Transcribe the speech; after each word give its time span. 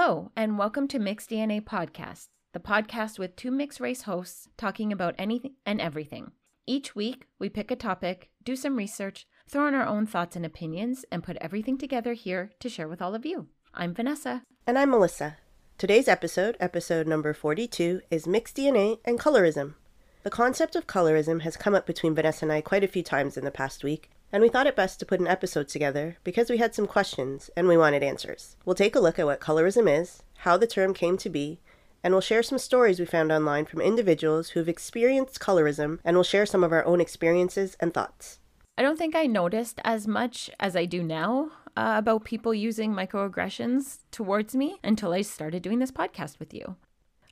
Hello, 0.00 0.30
and 0.36 0.56
welcome 0.56 0.86
to 0.86 1.00
Mixed 1.00 1.30
DNA 1.30 1.60
Podcast, 1.60 2.28
the 2.52 2.60
podcast 2.60 3.18
with 3.18 3.34
two 3.34 3.50
mixed 3.50 3.80
race 3.80 4.02
hosts 4.02 4.48
talking 4.56 4.92
about 4.92 5.16
anything 5.18 5.54
and 5.66 5.80
everything. 5.80 6.30
Each 6.68 6.94
week, 6.94 7.26
we 7.40 7.48
pick 7.48 7.72
a 7.72 7.74
topic, 7.74 8.30
do 8.44 8.54
some 8.54 8.76
research, 8.76 9.26
throw 9.50 9.66
in 9.66 9.74
our 9.74 9.84
own 9.84 10.06
thoughts 10.06 10.36
and 10.36 10.46
opinions, 10.46 11.04
and 11.10 11.24
put 11.24 11.36
everything 11.40 11.76
together 11.76 12.12
here 12.12 12.52
to 12.60 12.68
share 12.68 12.86
with 12.86 13.02
all 13.02 13.12
of 13.12 13.26
you. 13.26 13.48
I'm 13.74 13.92
Vanessa. 13.92 14.44
And 14.68 14.78
I'm 14.78 14.90
Melissa. 14.90 15.38
Today's 15.78 16.06
episode, 16.06 16.56
episode 16.60 17.08
number 17.08 17.34
42, 17.34 18.02
is 18.08 18.24
Mixed 18.24 18.56
DNA 18.56 19.00
and 19.04 19.18
Colorism. 19.18 19.74
The 20.22 20.30
concept 20.30 20.76
of 20.76 20.86
colorism 20.86 21.40
has 21.40 21.56
come 21.56 21.74
up 21.74 21.86
between 21.86 22.14
Vanessa 22.14 22.44
and 22.44 22.52
I 22.52 22.60
quite 22.60 22.84
a 22.84 22.88
few 22.88 23.02
times 23.02 23.36
in 23.36 23.44
the 23.44 23.50
past 23.50 23.82
week, 23.82 24.10
and 24.32 24.42
we 24.42 24.48
thought 24.48 24.66
it 24.66 24.76
best 24.76 24.98
to 25.00 25.06
put 25.06 25.20
an 25.20 25.26
episode 25.26 25.68
together 25.68 26.16
because 26.24 26.50
we 26.50 26.58
had 26.58 26.74
some 26.74 26.86
questions 26.86 27.50
and 27.56 27.66
we 27.66 27.76
wanted 27.76 28.02
answers. 28.02 28.56
We'll 28.64 28.74
take 28.74 28.94
a 28.94 29.00
look 29.00 29.18
at 29.18 29.26
what 29.26 29.40
colorism 29.40 29.88
is, 29.88 30.22
how 30.38 30.56
the 30.56 30.66
term 30.66 30.94
came 30.94 31.16
to 31.18 31.30
be, 31.30 31.60
and 32.02 32.14
we'll 32.14 32.20
share 32.20 32.42
some 32.42 32.58
stories 32.58 33.00
we 33.00 33.06
found 33.06 33.32
online 33.32 33.64
from 33.64 33.80
individuals 33.80 34.50
who've 34.50 34.68
experienced 34.68 35.40
colorism, 35.40 35.98
and 36.04 36.16
we'll 36.16 36.24
share 36.24 36.46
some 36.46 36.62
of 36.62 36.72
our 36.72 36.84
own 36.84 37.00
experiences 37.00 37.76
and 37.80 37.92
thoughts. 37.92 38.38
I 38.76 38.82
don't 38.82 38.96
think 38.96 39.16
I 39.16 39.26
noticed 39.26 39.80
as 39.84 40.06
much 40.06 40.50
as 40.60 40.76
I 40.76 40.84
do 40.84 41.02
now 41.02 41.50
uh, 41.76 41.94
about 41.96 42.24
people 42.24 42.54
using 42.54 42.92
microaggressions 42.92 43.98
towards 44.12 44.54
me 44.54 44.78
until 44.84 45.12
I 45.12 45.22
started 45.22 45.62
doing 45.62 45.80
this 45.80 45.90
podcast 45.90 46.38
with 46.38 46.54
you. 46.54 46.76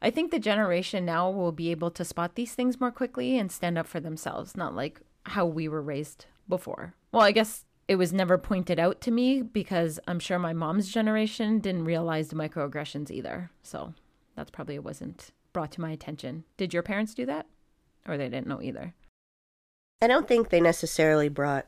I 0.03 0.11
think 0.11 0.31
the 0.31 0.39
generation 0.39 1.05
now 1.05 1.31
will 1.31 1.53
be 1.53 1.71
able 1.71 1.91
to 1.93 2.05
spot 2.05 2.35
these 2.35 2.55
things 2.55 2.81
more 2.81 2.91
quickly 2.91 3.39
and 3.39 3.51
stand 3.51 3.79
up 3.79 3.87
for 3.87 4.01
themselves, 4.01 4.57
not 4.57 4.75
like 4.75 5.01
how 5.25 5.47
we 5.47 5.69
were 5.69 5.83
raised 5.83 6.27
before. 6.49 6.95
Well, 7.13 7.23
I 7.23 7.33
guess 7.33 7.65
it 7.89 7.97
was 7.97 8.13
never 8.13 8.39
pointed 8.39 8.79
out 8.79 9.01
to 9.03 9.11
me 9.11 9.43
because 9.43 10.01
I'm 10.09 10.19
sure 10.19 10.39
my 10.39 10.53
mom's 10.53 10.91
generation 10.93 11.61
didn't 11.61 11.85
realize 11.85 12.29
the 12.29 12.37
microaggressions 12.37 13.11
either. 13.11 13.51
So 13.63 13.95
that's 14.35 14.51
probably 14.51 14.75
it 14.75 14.85
wasn't 14.85 15.31
brought 15.53 15.73
to 15.73 15.81
my 15.81 15.91
attention. 15.91 16.45
Did 16.57 16.75
your 16.75 16.83
parents 16.83 17.15
do 17.15 17.27
that? 17.27 17.47
Or 18.07 18.17
they 18.17 18.29
didn't 18.29 18.47
know 18.47 18.63
either? 18.63 18.95
I 20.03 20.07
don't 20.07 20.29
think 20.29 20.51
they 20.51 20.61
necessarily 20.61 21.29
brought 21.29 21.67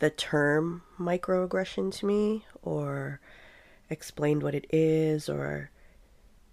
the 0.00 0.10
term 0.10 0.82
microaggression 0.98 1.92
to 1.98 2.06
me 2.06 2.44
or 2.62 3.20
explained 3.88 4.42
what 4.42 4.54
it 4.54 4.66
is 4.70 5.28
or 5.28 5.70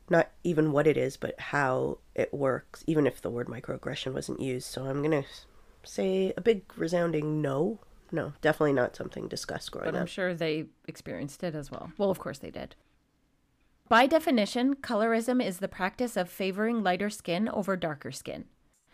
not 0.10 0.30
even 0.44 0.72
what 0.72 0.88
it 0.88 0.98
is, 0.98 1.18
but 1.18 1.40
how 1.40 1.98
it 2.16 2.34
works, 2.34 2.84
even 2.88 3.08
if 3.08 3.22
the 3.22 3.30
word 3.30 3.48
microaggression 3.48 4.14
wasn't 4.14 4.42
used. 4.42 4.68
So 4.68 4.86
I'm 4.86 5.02
going 5.02 5.24
to 5.24 5.30
say 5.84 6.34
a 6.38 6.42
big 6.42 6.64
resounding 6.78 7.42
no. 7.42 7.80
No, 8.12 8.34
definitely 8.42 8.74
not 8.74 8.96
something 8.96 9.28
discussed 9.28 9.72
growing 9.72 9.86
but 9.86 9.96
I'm 9.96 10.04
up. 10.04 10.10
sure 10.10 10.34
they 10.34 10.66
experienced 10.88 11.44
it 11.44 11.56
as 11.56 11.72
well. 11.72 11.92
Well, 11.98 12.12
of 12.12 12.20
course 12.20 12.40
they 12.40 12.52
did. 12.52 12.76
By 13.88 14.08
definition, 14.08 14.76
colorism 14.76 15.46
is 15.46 15.60
the 15.60 15.68
practice 15.68 16.18
of 16.18 16.30
favoring 16.30 16.84
lighter 16.84 17.10
skin 17.10 17.50
over 17.50 17.76
darker 17.76 18.12
skin. 18.12 18.46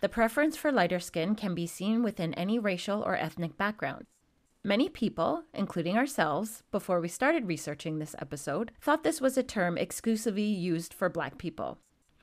The 0.02 0.10
preference 0.10 0.56
for 0.56 0.72
lighter 0.72 1.00
skin 1.00 1.36
can 1.36 1.56
be 1.56 1.66
seen 1.66 2.04
within 2.04 2.34
any 2.36 2.60
racial 2.60 3.02
or 3.02 3.16
ethnic 3.16 3.58
background. 3.58 4.06
Many 4.64 4.90
people, 4.90 5.44
including 5.54 5.98
ourselves, 5.98 6.64
before 6.72 7.00
we 7.00 7.08
started 7.08 7.48
researching 7.48 8.00
this 8.00 8.16
episode, 8.20 8.72
thought 8.82 9.04
this 9.04 9.22
was 9.22 9.38
a 9.38 9.44
term 9.44 9.78
exclusively 9.78 10.44
used 10.44 10.94
for 10.94 11.10
black 11.10 11.38
people. 11.38 11.80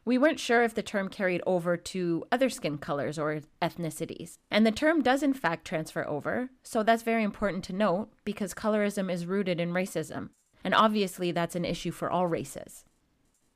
We 0.07 0.19
weren't 0.19 0.39
sure 0.39 0.63
if 0.63 0.75
the 0.75 0.83
term 0.83 1.09
carried 1.09 1.41
over 1.47 1.77
to 1.79 2.25
other 2.31 2.51
skin 2.51 2.77
colors 2.77 3.19
or 3.19 3.41
ethnicities. 3.63 4.37
And 4.51 4.67
the 4.67 4.73
term 4.73 5.03
does, 5.03 5.23
in 5.23 5.33
fact, 5.33 5.67
transfer 5.67 6.07
over, 6.07 6.51
so 6.63 6.83
that's 6.83 7.03
very 7.03 7.23
important 7.23 7.65
to 7.65 7.73
note 7.73 8.11
because 8.25 8.53
colorism 8.53 9.11
is 9.11 9.25
rooted 9.25 9.61
in 9.61 9.73
racism. 9.73 10.31
And 10.63 10.75
obviously, 10.75 11.33
that's 11.33 11.57
an 11.57 11.65
issue 11.65 11.91
for 11.91 12.11
all 12.11 12.27
races. 12.27 12.85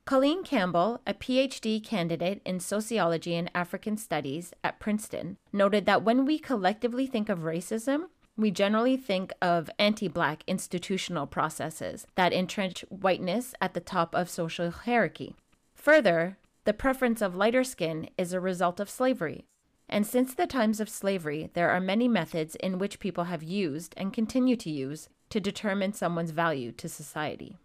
Colleen 0.05 0.43
Campbell, 0.43 1.01
a 1.05 1.13
PhD 1.13 1.83
candidate 1.83 2.41
in 2.43 2.59
sociology 2.59 3.35
and 3.35 3.51
African 3.53 3.95
studies 3.95 4.51
at 4.63 4.79
Princeton, 4.79 5.37
noted 5.53 5.85
that 5.85 6.01
when 6.01 6.25
we 6.25 6.39
collectively 6.39 7.05
think 7.05 7.29
of 7.29 7.39
racism, 7.39 8.05
we 8.35 8.49
generally 8.49 8.97
think 8.97 9.31
of 9.39 9.69
anti 9.77 10.07
black 10.07 10.43
institutional 10.47 11.27
processes 11.27 12.07
that 12.15 12.33
entrench 12.33 12.83
whiteness 12.89 13.53
at 13.61 13.75
the 13.75 13.79
top 13.79 14.15
of 14.15 14.31
social 14.31 14.71
hierarchy. 14.71 15.35
Further, 15.75 16.38
the 16.65 16.73
preference 16.73 17.21
of 17.21 17.35
lighter 17.35 17.63
skin 17.63 18.09
is 18.17 18.33
a 18.33 18.39
result 18.39 18.79
of 18.79 18.89
slavery. 18.89 19.45
And 19.87 20.05
since 20.05 20.35
the 20.35 20.45
times 20.45 20.79
of 20.79 20.89
slavery, 20.89 21.49
there 21.53 21.71
are 21.71 21.79
many 21.79 22.07
methods 22.07 22.55
in 22.55 22.77
which 22.77 22.99
people 22.99 23.23
have 23.25 23.41
used 23.41 23.93
and 23.97 24.13
continue 24.13 24.55
to 24.57 24.69
use 24.69 25.09
to 25.29 25.39
determine 25.39 25.93
someone's 25.93 26.31
value 26.31 26.71
to 26.73 26.87
society. 26.87 27.57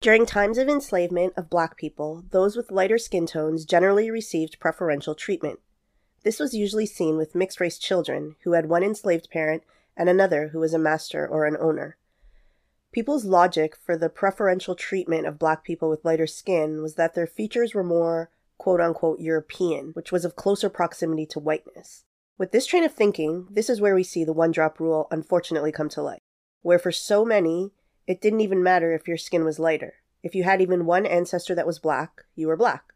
During 0.00 0.26
times 0.26 0.58
of 0.58 0.68
enslavement 0.68 1.34
of 1.36 1.50
black 1.50 1.76
people, 1.76 2.24
those 2.30 2.56
with 2.56 2.70
lighter 2.70 2.98
skin 2.98 3.26
tones 3.26 3.64
generally 3.64 4.10
received 4.10 4.60
preferential 4.60 5.14
treatment. 5.14 5.58
This 6.22 6.38
was 6.38 6.54
usually 6.54 6.86
seen 6.86 7.16
with 7.16 7.34
mixed 7.34 7.60
race 7.60 7.78
children 7.78 8.36
who 8.44 8.52
had 8.52 8.68
one 8.68 8.84
enslaved 8.84 9.28
parent 9.30 9.64
and 9.96 10.08
another 10.08 10.48
who 10.48 10.60
was 10.60 10.72
a 10.72 10.78
master 10.78 11.26
or 11.26 11.44
an 11.44 11.56
owner. 11.58 11.96
People's 12.98 13.24
logic 13.24 13.76
for 13.76 13.96
the 13.96 14.08
preferential 14.08 14.74
treatment 14.74 15.24
of 15.24 15.38
black 15.38 15.62
people 15.62 15.88
with 15.88 16.04
lighter 16.04 16.26
skin 16.26 16.82
was 16.82 16.96
that 16.96 17.14
their 17.14 17.28
features 17.28 17.72
were 17.72 17.84
more 17.84 18.28
quote 18.58 18.80
unquote 18.80 19.20
European, 19.20 19.90
which 19.92 20.10
was 20.10 20.24
of 20.24 20.34
closer 20.34 20.68
proximity 20.68 21.24
to 21.26 21.38
whiteness. 21.38 22.02
With 22.38 22.50
this 22.50 22.66
train 22.66 22.82
of 22.82 22.92
thinking, 22.92 23.46
this 23.52 23.70
is 23.70 23.80
where 23.80 23.94
we 23.94 24.02
see 24.02 24.24
the 24.24 24.32
one 24.32 24.50
drop 24.50 24.80
rule 24.80 25.06
unfortunately 25.12 25.70
come 25.70 25.88
to 25.90 26.02
light, 26.02 26.22
where 26.62 26.80
for 26.80 26.90
so 26.90 27.24
many, 27.24 27.70
it 28.08 28.20
didn't 28.20 28.40
even 28.40 28.64
matter 28.64 28.92
if 28.92 29.06
your 29.06 29.16
skin 29.16 29.44
was 29.44 29.60
lighter. 29.60 29.94
If 30.24 30.34
you 30.34 30.42
had 30.42 30.60
even 30.60 30.84
one 30.84 31.06
ancestor 31.06 31.54
that 31.54 31.68
was 31.68 31.78
black, 31.78 32.24
you 32.34 32.48
were 32.48 32.56
black. 32.56 32.94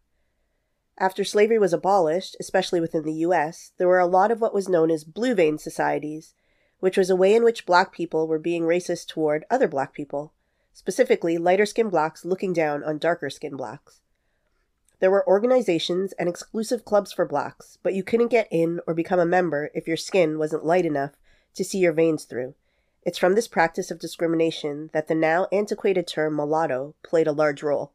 After 0.99 1.23
slavery 1.23 1.61
was 1.61 1.73
abolished, 1.73 2.37
especially 2.41 2.81
within 2.81 3.05
the 3.05 3.23
US, 3.27 3.71
there 3.79 3.87
were 3.87 4.01
a 4.01 4.07
lot 4.07 4.33
of 4.33 4.41
what 4.41 4.53
was 4.53 4.69
known 4.69 4.91
as 4.91 5.05
blue 5.05 5.37
vein 5.37 5.59
societies, 5.59 6.35
which 6.82 6.97
was 6.97 7.09
a 7.09 7.15
way 7.15 7.32
in 7.32 7.44
which 7.44 7.65
black 7.65 7.93
people 7.93 8.26
were 8.26 8.41
being 8.41 8.65
racist 8.65 9.06
toward 9.06 9.44
other 9.48 9.69
black 9.69 9.93
people, 9.93 10.32
specifically 10.72 11.38
lighter 11.38 11.65
skinned 11.65 11.93
blacks 11.93 12.25
looking 12.25 12.53
down 12.53 12.82
on 12.82 12.98
darker 12.98 13.31
skinned 13.31 13.56
blacks. 13.56 14.00
There 14.98 15.09
were 15.09 15.25
organizations 15.28 16.12
and 16.15 16.28
exclusive 16.28 16.84
clubs 16.84 17.12
for 17.12 17.25
blacks, 17.25 17.78
but 17.84 17.94
you 17.94 18.03
couldn't 18.03 18.32
get 18.32 18.48
in 18.50 18.81
or 18.84 18.94
become 18.94 19.20
a 19.20 19.25
member 19.25 19.70
if 19.75 19.87
your 19.87 19.97
skin 19.97 20.41
wasn't 20.41 20.65
light 20.65 20.84
enough 20.84 21.12
to 21.54 21.62
see 21.62 21.78
your 21.78 21.93
veins 21.93 22.25
through. 22.25 22.56
It's 23.04 23.19
from 23.19 23.37
this 23.37 23.47
practice 23.47 23.93
of 23.93 24.00
discrimination 24.00 24.91
that 24.93 25.06
the 25.06 25.14
now 25.14 25.47
antiquated 25.53 26.09
term 26.09 26.34
mulatto 26.34 26.97
played 27.04 27.28
a 27.28 27.32
large 27.32 27.62
role. 27.62 27.93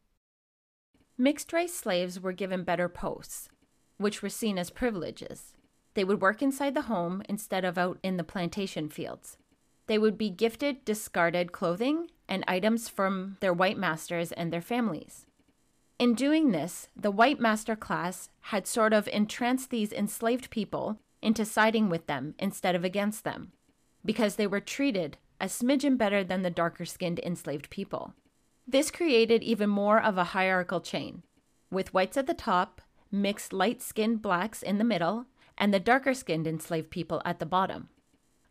Mixed 1.17 1.51
race 1.51 1.75
slaves 1.75 2.21
were 2.21 2.31
given 2.31 2.63
better 2.63 2.87
posts, 2.87 3.49
which 3.97 4.21
were 4.21 4.29
seen 4.29 4.57
as 4.57 4.69
privileges. 4.69 5.56
They 5.97 6.03
would 6.03 6.22
work 6.22 6.44
inside 6.44 6.75
the 6.75 6.84
home 6.84 7.24
instead 7.28 7.66
of 7.66 7.75
out 7.75 7.97
in 8.03 8.18
the 8.18 8.24
plantation 8.24 8.88
fields. 8.88 9.40
They 9.88 9.97
would 9.97 10.16
be 10.16 10.30
gifted 10.30 10.85
discarded 10.85 11.52
clothing 11.52 12.12
and 12.30 12.44
items 12.47 12.88
from 12.88 13.38
their 13.40 13.52
white 13.52 13.80
masters 13.80 14.31
and 14.31 14.53
their 14.53 14.62
families. 14.62 15.25
In 15.97 16.13
doing 16.13 16.52
this, 16.52 16.90
the 16.96 17.09
white 17.09 17.40
master 17.40 17.75
class 17.75 18.30
had 18.41 18.68
sort 18.68 18.94
of 18.94 19.08
entranced 19.08 19.72
these 19.72 19.91
enslaved 19.91 20.52
people 20.52 21.00
into 21.24 21.44
siding 21.44 21.90
with 21.90 22.06
them 22.06 22.35
instead 22.38 22.75
of 22.75 22.84
against 22.84 23.24
them, 23.24 23.52
because 24.06 24.35
they 24.35 24.46
were 24.46 24.59
treated 24.59 25.18
a 25.41 25.46
smidgen 25.46 25.97
better 25.97 26.24
than 26.24 26.44
the 26.44 26.52
darker 26.52 26.85
skinned 26.85 27.18
enslaved 27.22 27.72
people. 27.72 28.14
This 28.68 28.91
created 28.91 29.41
even 29.41 29.72
more 29.72 30.00
of 30.00 30.16
a 30.19 30.25
hierarchical 30.25 30.79
chain, 30.79 31.24
with 31.72 31.91
whites 31.91 32.18
at 32.18 32.28
the 32.28 32.35
top, 32.35 32.84
mixed 33.12 33.52
light 33.52 33.81
skinned 33.81 34.22
blacks 34.22 34.62
in 34.62 34.78
the 34.78 34.84
middle, 34.84 35.25
and 35.57 35.73
the 35.73 35.79
darker 35.79 36.13
skinned 36.13 36.47
enslaved 36.47 36.90
people 36.90 37.22
at 37.25 37.40
the 37.40 37.45
bottom. 37.45 37.90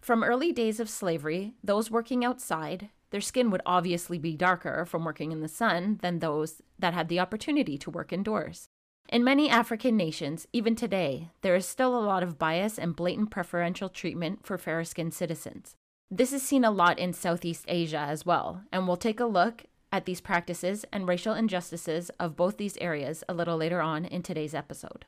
From 0.01 0.23
early 0.23 0.53
days 0.53 0.79
of 0.81 0.89
slavery, 0.89 1.55
those 1.65 1.91
working 1.91 2.25
outside, 2.25 2.91
their 3.11 3.21
skin 3.21 3.51
would 3.51 3.63
obviously 3.65 4.19
be 4.19 4.37
darker 4.37 4.85
from 4.85 5.05
working 5.05 5.33
in 5.33 5.41
the 5.41 5.49
sun 5.49 5.99
than 6.03 6.19
those 6.19 6.63
that 6.79 6.95
had 6.95 7.09
the 7.09 7.21
opportunity 7.21 7.79
to 7.79 7.91
work 7.91 8.13
indoors. 8.13 8.69
In 9.09 9.23
many 9.23 9.49
African 9.49 9.97
nations, 9.97 10.49
even 10.53 10.75
today, 10.75 11.31
there 11.43 11.55
is 11.55 11.65
still 11.65 11.97
a 11.97 12.03
lot 12.03 12.23
of 12.23 12.39
bias 12.39 12.79
and 12.79 12.97
blatant 12.97 13.31
preferential 13.31 13.89
treatment 13.89 14.45
for 14.45 14.59
fairer 14.59 14.85
skinned 14.85 15.15
citizens. 15.15 15.77
This 16.11 16.33
is 16.33 16.43
seen 16.43 16.65
a 16.65 16.71
lot 16.71 16.99
in 16.99 17.13
Southeast 17.13 17.65
Asia 17.69 17.99
as 17.99 18.27
well, 18.27 18.63
and 18.73 18.87
we'll 18.87 18.97
take 18.97 19.21
a 19.21 19.27
look 19.27 19.65
at 19.93 20.05
these 20.05 20.21
practices 20.21 20.85
and 20.93 21.09
racial 21.09 21.35
injustices 21.35 22.11
of 22.21 22.37
both 22.37 22.57
these 22.57 22.77
areas 22.79 23.23
a 23.29 23.35
little 23.35 23.57
later 23.57 23.81
on 23.81 24.05
in 24.05 24.23
today's 24.23 24.55
episode. 24.55 25.05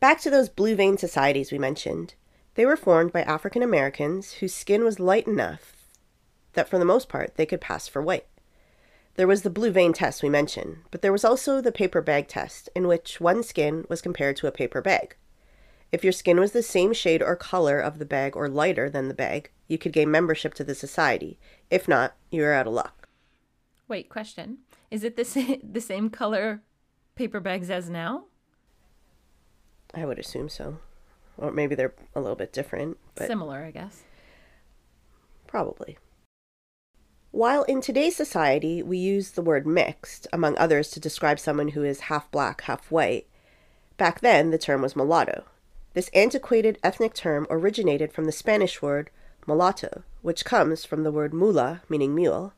Back 0.00 0.20
to 0.20 0.30
those 0.30 0.48
blue 0.48 0.76
vein 0.76 0.98
societies 0.98 1.50
we 1.50 1.58
mentioned. 1.58 2.14
They 2.54 2.66
were 2.66 2.76
formed 2.76 3.12
by 3.12 3.22
African 3.22 3.62
Americans 3.62 4.34
whose 4.34 4.54
skin 4.54 4.84
was 4.84 5.00
light 5.00 5.26
enough 5.26 5.74
that 6.54 6.68
for 6.68 6.78
the 6.78 6.84
most 6.84 7.08
part 7.08 7.36
they 7.36 7.46
could 7.46 7.60
pass 7.60 7.86
for 7.86 8.02
white. 8.02 8.26
There 9.16 9.26
was 9.26 9.42
the 9.42 9.50
blue 9.50 9.70
vein 9.70 9.92
test 9.92 10.22
we 10.22 10.28
mentioned, 10.28 10.78
but 10.90 11.02
there 11.02 11.12
was 11.12 11.24
also 11.24 11.60
the 11.60 11.70
paper 11.70 12.00
bag 12.00 12.26
test, 12.26 12.68
in 12.74 12.88
which 12.88 13.20
one 13.20 13.44
skin 13.44 13.84
was 13.88 14.02
compared 14.02 14.36
to 14.38 14.48
a 14.48 14.52
paper 14.52 14.80
bag. 14.80 15.16
If 15.92 16.02
your 16.02 16.12
skin 16.12 16.40
was 16.40 16.50
the 16.50 16.62
same 16.62 16.92
shade 16.92 17.22
or 17.22 17.36
color 17.36 17.78
of 17.78 18.00
the 18.00 18.04
bag 18.04 18.34
or 18.34 18.48
lighter 18.48 18.90
than 18.90 19.06
the 19.06 19.14
bag, 19.14 19.50
you 19.68 19.78
could 19.78 19.92
gain 19.92 20.10
membership 20.10 20.54
to 20.54 20.64
the 20.64 20.74
society. 20.74 21.38
If 21.70 21.86
not, 21.86 22.16
you 22.30 22.42
were 22.42 22.52
out 22.52 22.66
of 22.66 22.72
luck. 22.72 23.08
Wait, 23.86 24.08
question. 24.08 24.58
Is 24.90 25.04
it 25.04 25.16
the 25.16 25.24
same 25.24 25.60
the 25.72 25.80
same 25.80 26.10
color 26.10 26.62
paper 27.14 27.38
bags 27.38 27.70
as 27.70 27.88
now? 27.88 28.24
I 29.94 30.04
would 30.04 30.18
assume 30.18 30.48
so. 30.48 30.78
Or 31.36 31.50
maybe 31.50 31.74
they're 31.74 31.94
a 32.14 32.20
little 32.20 32.36
bit 32.36 32.52
different, 32.52 32.98
but 33.14 33.26
Similar, 33.26 33.64
I 33.64 33.70
guess. 33.70 34.02
probably. 35.46 35.98
While 37.30 37.64
in 37.64 37.80
today's 37.80 38.14
society 38.14 38.82
we 38.82 38.96
use 38.96 39.32
the 39.32 39.42
word 39.42 39.66
mixed, 39.66 40.28
among 40.32 40.56
others, 40.56 40.90
to 40.90 41.00
describe 41.00 41.40
someone 41.40 41.68
who 41.68 41.82
is 41.82 42.02
half 42.02 42.30
black, 42.30 42.60
half 42.62 42.90
white, 42.92 43.26
back 43.96 44.20
then 44.20 44.50
the 44.50 44.58
term 44.58 44.82
was 44.82 44.94
mulatto. 44.94 45.44
This 45.94 46.10
antiquated 46.14 46.78
ethnic 46.84 47.14
term 47.14 47.46
originated 47.50 48.12
from 48.12 48.26
the 48.26 48.32
Spanish 48.32 48.80
word 48.80 49.10
mulatto, 49.48 50.04
which 50.22 50.44
comes 50.44 50.84
from 50.84 51.02
the 51.02 51.12
word 51.12 51.34
mula, 51.34 51.82
meaning 51.88 52.14
mule, 52.14 52.52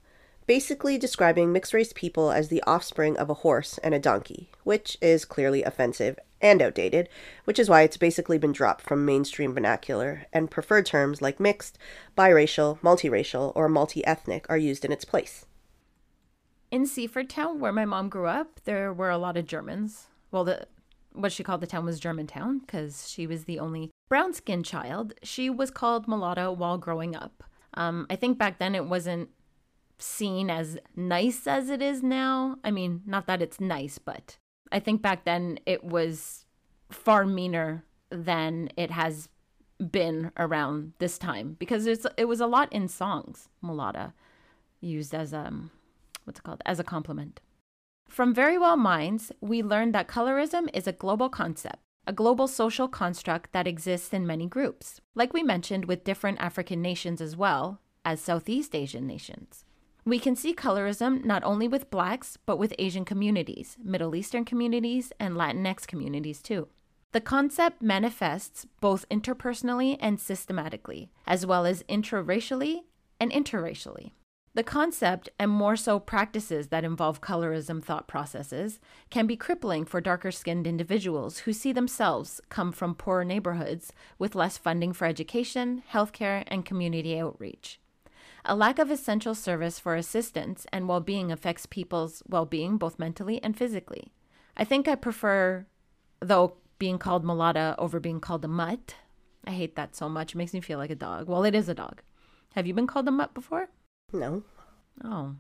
basically 0.47 0.97
describing 0.97 1.53
mixed 1.53 1.75
race 1.75 1.93
people 1.93 2.31
as 2.31 2.49
the 2.49 2.63
offspring 2.67 3.17
of 3.17 3.29
a 3.29 3.35
horse 3.35 3.79
and 3.79 3.95
a 3.95 3.99
donkey, 3.99 4.51
which 4.65 4.97
is 5.01 5.25
clearly 5.25 5.63
offensive 5.63 6.19
and 6.41 6.63
outdated, 6.63 7.09
which 7.45 7.59
is 7.59 7.69
why 7.69 7.83
it's 7.83 7.97
basically 7.97 8.39
been 8.39 8.53
dropped 8.53 8.83
from 8.83 9.05
mainstream 9.05 9.53
vernacular, 9.55 10.27
and 10.33 10.51
preferred 10.51 10.87
terms 10.87 11.23
like 11.23 11.41
mixed, 11.41 11.79
biracial, 12.17 12.79
multiracial, 12.81 13.53
or 13.55 13.69
multi 13.69 14.05
ethnic 14.07 14.47
are 14.49 14.59
used 14.59 14.85
in 14.85 14.93
its 14.93 15.05
place. 15.05 15.47
In 16.71 16.87
Seaford 16.87 17.31
Town, 17.31 17.61
where 17.61 17.73
my 17.73 17.85
mom 17.85 18.09
grew 18.09 18.27
up, 18.27 18.61
there 18.65 18.93
were 18.93 19.11
a 19.11 19.19
lot 19.19 19.37
of 19.37 19.47
Germans. 19.47 20.09
Well, 20.31 20.45
the 20.45 20.67
what 21.13 21.33
she 21.33 21.43
called 21.43 21.63
the 21.63 21.67
town 21.67 21.87
was 21.87 21.99
Germantown 21.99 22.59
because 22.59 23.09
she 23.09 23.27
was 23.27 23.45
the 23.45 23.59
only 23.59 23.91
brown 24.11 24.35
skinned 24.35 24.67
child. 24.67 25.15
She 25.23 25.49
was 25.49 25.71
called 25.71 26.07
mulatto 26.07 26.53
while 26.53 26.77
growing 26.77 27.17
up. 27.17 27.43
Um, 27.73 28.07
I 28.11 28.17
think 28.17 28.37
back 28.37 28.59
then 28.59 28.75
it 28.75 28.85
wasn't 28.85 29.31
seen 29.99 30.51
as 30.51 30.79
nice 30.95 31.47
as 31.47 31.71
it 31.71 31.83
is 31.83 32.03
now. 32.03 32.57
I 32.65 32.71
mean, 32.71 33.03
not 33.07 33.27
that 33.27 33.43
it's 33.43 33.61
nice, 33.61 33.99
but 33.99 34.39
I 34.71 34.81
think 34.81 35.03
back 35.03 35.25
then 35.25 35.59
it 35.67 35.85
was 35.85 36.45
far 36.91 37.25
meaner 37.25 37.85
than 38.11 38.71
it 38.77 38.91
has 38.91 39.29
been 39.79 40.33
around 40.39 40.93
this 40.99 41.19
time 41.19 41.57
because 41.59 41.87
it's 41.87 42.07
it 42.17 42.27
was 42.27 42.41
a 42.41 42.47
lot 42.47 42.73
in 42.73 42.89
songs, 42.89 43.49
mulatta, 43.63 44.13
used 44.81 45.15
as 45.15 45.35
um 45.35 45.71
what's 46.25 46.41
it 46.41 46.43
called? 46.43 46.63
As 46.65 46.81
a 46.81 46.85
compliment. 46.85 47.41
From 48.09 48.33
Very 48.33 48.57
Well 48.57 48.77
Minds, 48.77 49.33
we 49.41 49.63
learned 49.63 49.95
that 49.95 50.09
colorism 50.09 50.69
is 50.73 50.87
a 50.87 50.93
global 50.93 51.29
concept, 51.29 51.81
a 52.07 52.13
global 52.13 52.47
social 52.47 52.89
construct 52.89 53.53
that 53.53 53.67
exists 53.67 54.13
in 54.15 54.27
many 54.27 54.47
groups, 54.47 55.01
like 55.15 55.33
we 55.33 55.43
mentioned 55.43 55.87
with 55.87 56.05
different 56.05 56.41
African 56.41 56.81
nations 56.81 57.21
as 57.21 57.37
well 57.37 57.81
as 58.05 58.21
Southeast 58.21 58.75
Asian 58.75 59.07
nations. 59.07 59.66
We 60.07 60.21
can 60.21 60.37
see 60.37 60.55
colorism 60.55 61.25
not 61.25 61.43
only 61.43 61.67
with 61.67 61.91
blacks, 61.91 62.39
but 62.47 62.59
with 62.59 62.73
Asian 62.79 63.05
communities, 63.05 63.77
Middle 63.83 64.15
Eastern 64.15 64.45
communities, 64.45 65.13
and 65.19 65.35
Latinx 65.35 65.85
communities 65.85 66.41
too. 66.41 66.69
The 67.11 67.21
concept 67.21 67.83
manifests 67.83 68.69
both 68.81 69.09
interpersonally 69.09 69.97
and 69.99 70.21
systematically, 70.21 71.11
as 71.27 71.45
well 71.45 71.67
as 71.67 71.83
intraracially 71.89 72.83
and 73.19 73.33
interracially. 73.33 74.13
The 74.55 74.63
concept, 74.63 75.29
and 75.41 75.51
more 75.51 75.75
so 75.75 75.99
practices 75.99 76.69
that 76.69 76.85
involve 76.85 77.21
colorism 77.21 77.83
thought 77.83 78.07
processes, 78.07 78.79
can 79.11 79.27
be 79.27 79.37
crippling 79.37 79.85
for 79.85 80.01
darker 80.01 80.31
skinned 80.31 80.69
individuals 80.69 81.41
who 81.41 81.53
see 81.53 81.73
themselves 81.73 82.41
come 82.49 82.71
from 82.71 82.95
poorer 82.95 83.25
neighborhoods 83.25 83.93
with 84.21 84.37
less 84.37 84.57
funding 84.57 84.93
for 84.93 85.05
education, 85.05 85.83
healthcare, 85.93 86.45
and 86.47 86.65
community 86.65 87.19
outreach. 87.19 87.81
A 88.49 88.55
lack 88.55 88.79
of 88.79 88.91
essential 88.91 89.35
service 89.35 89.79
for 89.79 89.97
assistance 89.97 90.67
and 90.73 90.89
well 90.89 91.01
being 91.01 91.33
affects 91.33 91.67
people's 91.67 92.23
well 92.29 92.47
being 92.47 92.77
both 92.79 92.99
mentally 92.99 93.43
and 93.43 93.57
physically. 93.57 94.13
I 94.57 94.65
think 94.65 94.87
I 94.89 94.95
prefer, 94.95 95.67
though, 96.21 96.57
being 96.79 96.99
called 96.99 97.25
mulatta 97.25 97.75
over 97.79 97.99
being 98.01 98.21
called 98.21 98.45
a 98.45 98.49
mutt. 98.49 98.95
I 99.45 99.51
hate 99.51 99.77
that 99.77 99.97
so 99.97 100.09
much. 100.09 100.35
It 100.35 100.39
makes 100.39 100.53
me 100.53 100.61
feel 100.61 100.79
like 100.79 100.91
a 100.91 100.95
dog. 100.95 101.29
Well, 101.29 101.45
it 101.45 101.55
is 101.55 101.69
a 101.69 101.75
dog. 101.75 102.03
Have 102.55 102.67
you 102.67 102.75
been 102.75 102.87
called 102.87 103.09
a 103.09 103.11
mutt 103.11 103.35
before? 103.35 103.69
No, 104.13 104.43
Oh, 105.05 105.35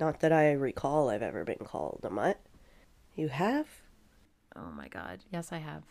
not 0.00 0.20
that 0.20 0.32
I 0.32 0.52
recall 0.52 1.08
I've 1.08 1.22
ever 1.22 1.44
been 1.44 1.64
called 1.64 2.00
a 2.02 2.10
mutt. 2.10 2.40
You 3.14 3.28
have? 3.28 3.66
oh 4.56 4.70
my 4.76 4.88
God. 4.88 5.20
Yes, 5.32 5.52
I 5.52 5.58
have. 5.58 5.84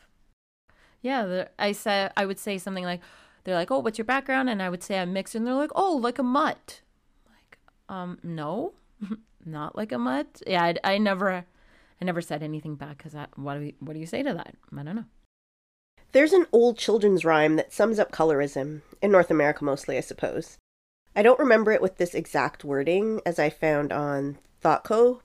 Yeah, 1.02 1.46
I 1.58 1.72
said 1.72 2.12
I 2.16 2.26
would 2.26 2.40
say 2.40 2.58
something 2.58 2.84
like, 2.86 3.02
"They're 3.44 3.56
like, 3.56 3.72
oh, 3.72 3.80
what's 3.80 3.98
your 3.98 4.06
background?" 4.06 4.50
And 4.50 4.62
I 4.62 4.70
would 4.70 4.84
say 4.84 5.00
I'm 5.00 5.14
mixed, 5.14 5.36
and 5.36 5.46
they're 5.46 5.54
like, 5.54 5.72
"Oh, 5.76 5.96
like 5.96 6.20
a 6.20 6.24
mutt." 6.24 6.82
Like, 7.28 7.58
um, 7.90 8.20
no, 8.24 8.74
not 9.46 9.76
like 9.76 9.92
a 9.92 9.98
mutt. 9.98 10.42
Yeah, 10.48 10.64
I, 10.64 10.76
I 10.84 10.98
never, 10.98 11.46
I 12.02 12.06
never 12.06 12.22
said 12.22 12.44
anything 12.44 12.76
back 12.76 12.98
because 12.98 13.14
that 13.14 13.38
what 13.38 13.56
do 13.56 13.62
you, 13.62 13.74
what 13.80 13.94
do 13.94 14.00
you 14.00 14.06
say 14.06 14.24
to 14.24 14.34
that? 14.34 14.56
I 14.78 14.84
don't 14.84 14.96
know. 14.96 15.06
There's 16.14 16.34
an 16.34 16.46
old 16.52 16.78
children's 16.78 17.26
rhyme 17.26 17.56
that 17.56 17.74
sums 17.74 17.98
up 17.98 18.12
colorism, 18.12 18.82
in 19.02 19.12
North 19.12 19.32
America 19.32 19.64
mostly, 19.64 19.98
I 19.98 20.02
suppose. 20.02 20.58
I 21.16 21.24
don't 21.24 21.40
remember 21.40 21.72
it 21.72 21.82
with 21.82 21.98
this 21.98 22.14
exact 22.14 22.64
wording 22.64 23.20
as 23.26 23.40
I 23.40 23.50
found 23.50 23.92
on 23.92 24.38
ThoughtCo, 24.64 25.22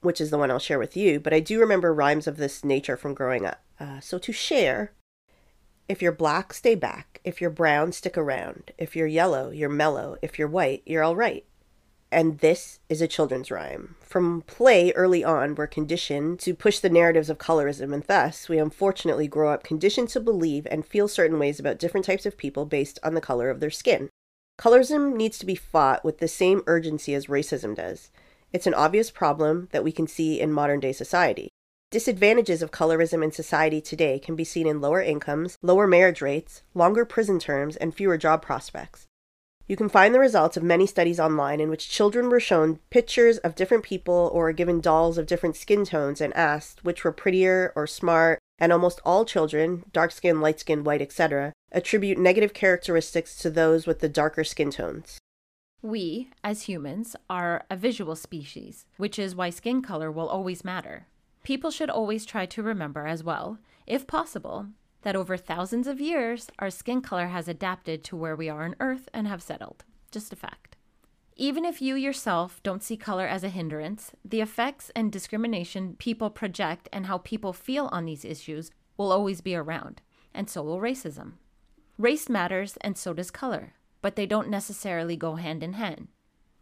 which 0.00 0.20
is 0.20 0.30
the 0.30 0.38
one 0.38 0.50
I'll 0.50 0.58
share 0.58 0.78
with 0.78 0.96
you, 0.96 1.20
but 1.20 1.32
I 1.32 1.40
do 1.40 1.58
remember 1.58 1.92
rhymes 1.92 2.26
of 2.26 2.36
this 2.36 2.64
nature 2.64 2.96
from 2.96 3.14
growing 3.14 3.46
up. 3.46 3.62
Uh, 3.80 4.00
so 4.00 4.18
to 4.18 4.32
share, 4.32 4.92
if 5.88 6.02
you're 6.02 6.12
black, 6.12 6.52
stay 6.52 6.74
back. 6.74 7.20
If 7.24 7.40
you're 7.40 7.50
brown, 7.50 7.92
stick 7.92 8.18
around. 8.18 8.72
If 8.78 8.96
you're 8.96 9.06
yellow, 9.06 9.50
you're 9.50 9.68
mellow. 9.68 10.16
If 10.22 10.38
you're 10.38 10.48
white, 10.48 10.82
you're 10.84 11.02
all 11.02 11.16
right. 11.16 11.44
And 12.10 12.38
this 12.38 12.78
is 12.88 13.00
a 13.00 13.08
children's 13.08 13.50
rhyme. 13.50 13.96
From 14.00 14.42
play 14.42 14.92
early 14.92 15.24
on, 15.24 15.54
we're 15.54 15.66
conditioned 15.66 16.38
to 16.40 16.54
push 16.54 16.78
the 16.78 16.88
narratives 16.88 17.28
of 17.28 17.38
colorism, 17.38 17.92
and 17.92 18.04
thus 18.04 18.48
we 18.48 18.58
unfortunately 18.58 19.26
grow 19.26 19.52
up 19.52 19.64
conditioned 19.64 20.08
to 20.10 20.20
believe 20.20 20.66
and 20.70 20.86
feel 20.86 21.08
certain 21.08 21.38
ways 21.38 21.58
about 21.58 21.78
different 21.78 22.06
types 22.06 22.24
of 22.24 22.38
people 22.38 22.64
based 22.64 22.98
on 23.02 23.14
the 23.14 23.20
color 23.20 23.50
of 23.50 23.60
their 23.60 23.70
skin. 23.70 24.08
Colorism 24.58 25.14
needs 25.16 25.38
to 25.38 25.46
be 25.46 25.54
fought 25.54 26.04
with 26.04 26.18
the 26.18 26.28
same 26.28 26.62
urgency 26.66 27.12
as 27.14 27.26
racism 27.26 27.74
does. 27.74 28.10
It's 28.52 28.66
an 28.66 28.74
obvious 28.74 29.10
problem 29.10 29.68
that 29.72 29.84
we 29.84 29.92
can 29.92 30.06
see 30.06 30.40
in 30.40 30.52
modern 30.52 30.80
day 30.80 30.92
society. 30.92 31.50
Disadvantages 31.96 32.60
of 32.60 32.72
colorism 32.72 33.24
in 33.24 33.32
society 33.32 33.80
today 33.80 34.18
can 34.18 34.36
be 34.36 34.44
seen 34.44 34.66
in 34.66 34.82
lower 34.82 35.00
incomes, 35.00 35.56
lower 35.62 35.86
marriage 35.86 36.20
rates, 36.20 36.62
longer 36.74 37.06
prison 37.06 37.38
terms, 37.38 37.74
and 37.74 37.94
fewer 37.94 38.18
job 38.18 38.42
prospects. 38.42 39.06
You 39.66 39.76
can 39.76 39.88
find 39.88 40.14
the 40.14 40.20
results 40.20 40.58
of 40.58 40.62
many 40.62 40.86
studies 40.86 41.18
online 41.18 41.58
in 41.58 41.70
which 41.70 41.88
children 41.88 42.28
were 42.28 42.38
shown 42.38 42.80
pictures 42.90 43.38
of 43.38 43.54
different 43.54 43.82
people 43.82 44.30
or 44.34 44.52
given 44.52 44.82
dolls 44.82 45.16
of 45.16 45.26
different 45.26 45.56
skin 45.56 45.86
tones 45.86 46.20
and 46.20 46.36
asked 46.36 46.84
which 46.84 47.02
were 47.02 47.12
prettier 47.12 47.72
or 47.74 47.86
smart, 47.86 48.40
and 48.58 48.74
almost 48.74 49.00
all 49.02 49.24
children, 49.24 49.82
dark 49.94 50.12
skin, 50.12 50.42
light 50.42 50.60
skin, 50.60 50.84
white, 50.84 51.00
etc., 51.00 51.54
attribute 51.72 52.18
negative 52.18 52.52
characteristics 52.52 53.36
to 53.36 53.48
those 53.48 53.86
with 53.86 54.00
the 54.00 54.08
darker 54.10 54.44
skin 54.44 54.70
tones. 54.70 55.18
We, 55.80 56.28
as 56.44 56.64
humans, 56.64 57.16
are 57.30 57.64
a 57.70 57.76
visual 57.76 58.16
species, 58.16 58.84
which 58.98 59.18
is 59.18 59.34
why 59.34 59.48
skin 59.48 59.80
color 59.80 60.12
will 60.12 60.28
always 60.28 60.62
matter. 60.62 61.06
People 61.46 61.70
should 61.70 61.90
always 61.90 62.26
try 62.26 62.44
to 62.44 62.60
remember 62.60 63.06
as 63.06 63.22
well, 63.22 63.60
if 63.86 64.08
possible, 64.08 64.66
that 65.02 65.14
over 65.14 65.36
thousands 65.36 65.86
of 65.86 66.00
years, 66.00 66.48
our 66.58 66.70
skin 66.70 67.00
color 67.00 67.28
has 67.28 67.46
adapted 67.46 68.02
to 68.02 68.16
where 68.16 68.34
we 68.34 68.48
are 68.48 68.64
on 68.64 68.74
Earth 68.80 69.08
and 69.14 69.28
have 69.28 69.40
settled. 69.40 69.84
Just 70.10 70.32
a 70.32 70.36
fact. 70.36 70.74
Even 71.36 71.64
if 71.64 71.80
you 71.80 71.94
yourself 71.94 72.60
don't 72.64 72.82
see 72.82 72.96
color 72.96 73.28
as 73.28 73.44
a 73.44 73.48
hindrance, 73.48 74.10
the 74.24 74.40
effects 74.40 74.90
and 74.96 75.12
discrimination 75.12 75.94
people 76.00 76.30
project 76.30 76.88
and 76.92 77.06
how 77.06 77.18
people 77.18 77.52
feel 77.52 77.88
on 77.92 78.06
these 78.06 78.24
issues 78.24 78.72
will 78.96 79.12
always 79.12 79.40
be 79.40 79.54
around, 79.54 80.02
and 80.34 80.50
so 80.50 80.64
will 80.64 80.80
racism. 80.80 81.34
Race 81.96 82.28
matters, 82.28 82.76
and 82.80 82.98
so 82.98 83.12
does 83.12 83.30
color, 83.30 83.74
but 84.02 84.16
they 84.16 84.26
don't 84.26 84.50
necessarily 84.50 85.16
go 85.16 85.36
hand 85.36 85.62
in 85.62 85.74
hand. 85.74 86.08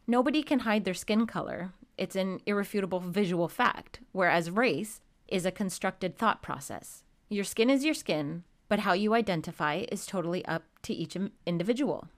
Nobody 0.07 0.43
can 0.43 0.59
hide 0.59 0.85
their 0.85 0.93
skin 0.93 1.27
color, 1.27 1.73
it's 1.97 2.17
an 2.17 2.41
irrefutable 2.47 3.01
visual 3.01 3.49
fact, 3.49 4.01
whereas 4.13 4.51
race 4.51 5.01
is 5.29 5.47
a 5.47 5.51
constructed 5.51 6.17
thought 6.17 6.43
process. 6.43 7.05
Your 7.29 7.45
skin 7.45 7.71
is 7.71 7.85
your 7.85 7.95
skin, 7.95 8.45
but 8.69 8.81
how 8.81 8.93
you 8.93 9.15
identify 9.15 9.85
is 9.91 10.07
totally 10.07 10.45
up 10.47 10.65
to 10.83 10.93
each 10.93 11.17
individual. 11.47 12.09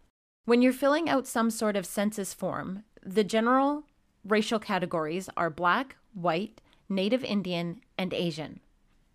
When 0.45 0.63
you're 0.63 0.73
filling 0.73 1.09
out 1.09 1.27
some 1.27 1.51
sort 1.51 1.77
of 1.77 1.87
census 1.87 2.33
form, 2.33 2.85
the 3.05 3.25
general 3.25 3.85
racial 4.25 4.59
categories 4.59 5.29
are 5.37 5.51
black, 5.51 5.97
white, 6.15 6.61
native 6.89 7.25
Indian, 7.25 7.81
and 7.99 8.13
Asian. 8.15 8.61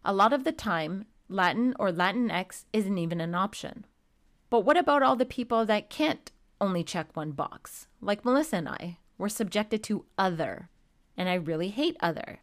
A 0.03 0.13
lot 0.13 0.33
of 0.33 0.43
the 0.43 0.51
time, 0.51 1.05
Latin 1.29 1.73
or 1.79 1.91
Latinx 1.91 2.65
isn't 2.73 2.97
even 2.97 3.21
an 3.21 3.35
option. 3.35 3.85
But 4.49 4.61
what 4.61 4.77
about 4.77 5.03
all 5.03 5.15
the 5.15 5.25
people 5.25 5.65
that 5.65 5.89
can't 5.89 6.31
only 6.59 6.83
check 6.83 7.15
one 7.15 7.31
box? 7.31 7.87
Like 8.01 8.25
Melissa 8.25 8.57
and 8.57 8.69
I, 8.69 8.97
we're 9.21 9.29
subjected 9.29 9.83
to 9.83 10.03
other, 10.17 10.67
and 11.15 11.29
I 11.29 11.35
really 11.35 11.69
hate 11.69 11.95
other. 11.99 12.39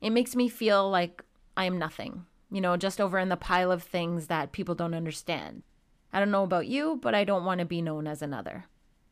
It 0.00 0.10
makes 0.10 0.34
me 0.34 0.48
feel 0.48 0.88
like 0.88 1.22
I 1.58 1.66
am 1.66 1.78
nothing, 1.78 2.24
you 2.50 2.62
know, 2.62 2.78
just 2.78 3.02
over 3.02 3.18
in 3.18 3.28
the 3.28 3.36
pile 3.36 3.70
of 3.70 3.82
things 3.82 4.28
that 4.28 4.50
people 4.50 4.74
don't 4.74 4.94
understand. 4.94 5.62
I 6.10 6.20
don't 6.20 6.30
know 6.30 6.42
about 6.42 6.66
you, 6.66 6.98
but 7.02 7.14
I 7.14 7.24
don't 7.24 7.44
want 7.44 7.58
to 7.58 7.66
be 7.66 7.82
known 7.82 8.06
as 8.06 8.22
another. 8.22 8.64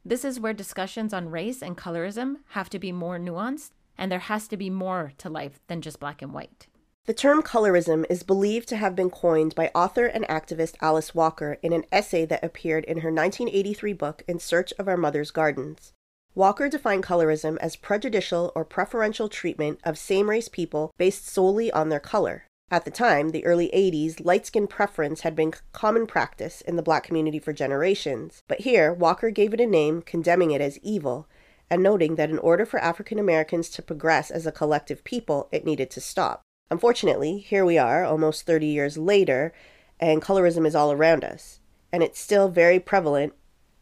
This 0.03 0.25
is 0.25 0.41
where 0.41 0.55
discussions 0.55 1.13
on 1.13 1.29
race 1.29 1.61
and 1.61 1.77
colorism 1.77 2.37
have 2.51 2.71
to 2.71 2.79
be 2.79 2.91
more 2.91 3.19
nuanced 3.19 3.73
and 3.99 4.11
there 4.11 4.21
has 4.21 4.49
to 4.49 4.57
be 4.57 4.71
more 4.71 5.13
to 5.19 5.29
life 5.29 5.61
than 5.67 5.83
just 5.83 6.01
black 6.01 6.23
and 6.23 6.33
white. 6.33 6.69
The 7.05 7.13
term 7.13 7.43
colorism 7.43 8.07
is 8.09 8.23
believed 8.23 8.67
to 8.71 8.77
have 8.77 8.97
been 8.97 9.11
coined 9.11 9.55
by 9.55 9.71
author 9.75 10.07
and 10.07 10.25
activist 10.25 10.77
Alice 10.81 11.15
Walker 11.15 11.59
in 11.63 11.75
an 11.75 11.85
essay 11.93 12.25
that 12.25 12.43
appeared 12.43 12.85
in 12.87 12.99
her 12.99 13.13
1983 13.13 13.93
book 13.93 14.23
In 14.27 14.39
Search 14.39 14.73
of 14.79 14.89
Our 14.89 14.97
Mother's 14.97 15.31
Gardens. 15.31 15.93
Walker 16.37 16.69
defined 16.69 17.03
colorism 17.03 17.59
as 17.59 17.75
prejudicial 17.75 18.53
or 18.55 18.65
preferential 18.65 19.29
treatment 19.29 19.81
of 19.83 19.99
same 19.99 20.31
race 20.31 20.49
people 20.49 20.93
based 20.97 21.27
solely 21.27 21.73
on 21.73 21.89
their 21.89 21.99
color. 21.99 22.45
At 22.71 22.85
the 22.85 22.91
time, 22.93 23.31
the 23.31 23.45
early 23.45 23.69
80s, 23.75 24.25
light 24.25 24.47
skin 24.47 24.69
preference 24.69 25.23
had 25.23 25.35
been 25.35 25.53
common 25.73 26.07
practice 26.07 26.61
in 26.61 26.77
the 26.77 26.85
black 26.85 27.03
community 27.03 27.41
for 27.41 27.53
generations, 27.53 28.43
but 28.47 28.61
here, 28.61 28.93
Walker 28.93 29.31
gave 29.31 29.53
it 29.53 29.61
a 29.61 29.67
name, 29.67 30.03
condemning 30.03 30.53
it 30.53 30.61
as 30.61 30.79
evil, 30.79 31.29
and 31.69 31.83
noting 31.83 32.15
that 32.15 32.31
in 32.31 32.39
order 32.39 32.65
for 32.65 32.79
African 32.79 33.19
Americans 33.19 33.69
to 33.71 33.83
progress 33.83 34.31
as 34.31 34.47
a 34.47 34.53
collective 34.53 35.03
people, 35.03 35.49
it 35.51 35.65
needed 35.65 35.91
to 35.91 36.01
stop. 36.01 36.43
Unfortunately, 36.71 37.39
here 37.39 37.65
we 37.65 37.77
are, 37.77 38.05
almost 38.05 38.47
30 38.47 38.67
years 38.67 38.97
later, 38.97 39.53
and 39.99 40.23
colorism 40.23 40.65
is 40.65 40.77
all 40.77 40.93
around 40.93 41.25
us, 41.25 41.59
and 41.93 42.05
it's 42.05 42.21
still 42.21 42.49
very 42.49 42.79
prevalent 42.79 43.33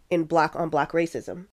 in 0.09 0.25
black 0.25 0.57
on 0.57 0.71
black 0.71 0.93
racism. 0.93 1.49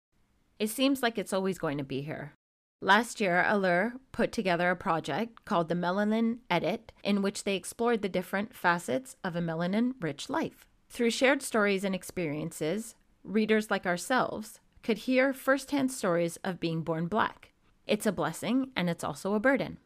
It 0.61 0.69
seems 0.69 1.01
like 1.01 1.17
it's 1.17 1.33
always 1.33 1.57
going 1.57 1.79
to 1.79 1.83
be 1.83 2.03
here. 2.03 2.35
Last 2.81 3.19
year, 3.19 3.43
Allure 3.47 3.93
put 4.11 4.31
together 4.31 4.69
a 4.69 4.75
project 4.75 5.43
called 5.43 5.69
the 5.69 5.73
Melanin 5.75 6.37
Edit, 6.51 6.91
in 7.03 7.23
which 7.23 7.45
they 7.45 7.55
explored 7.55 8.03
the 8.03 8.09
different 8.09 8.55
facets 8.55 9.15
of 9.23 9.35
a 9.35 9.41
melanin 9.41 9.93
rich 9.99 10.29
life. 10.29 10.67
Through 10.87 11.09
shared 11.09 11.41
stories 11.41 11.83
and 11.83 11.95
experiences, 11.95 12.93
readers 13.23 13.71
like 13.71 13.87
ourselves 13.87 14.59
could 14.83 14.99
hear 14.99 15.33
firsthand 15.33 15.91
stories 15.91 16.37
of 16.43 16.59
being 16.59 16.83
born 16.83 17.07
black. 17.07 17.53
It's 17.87 18.05
a 18.05 18.11
blessing 18.11 18.69
and 18.75 18.87
it's 18.87 19.03
also 19.03 19.33
a 19.33 19.39
burden. 19.39 19.79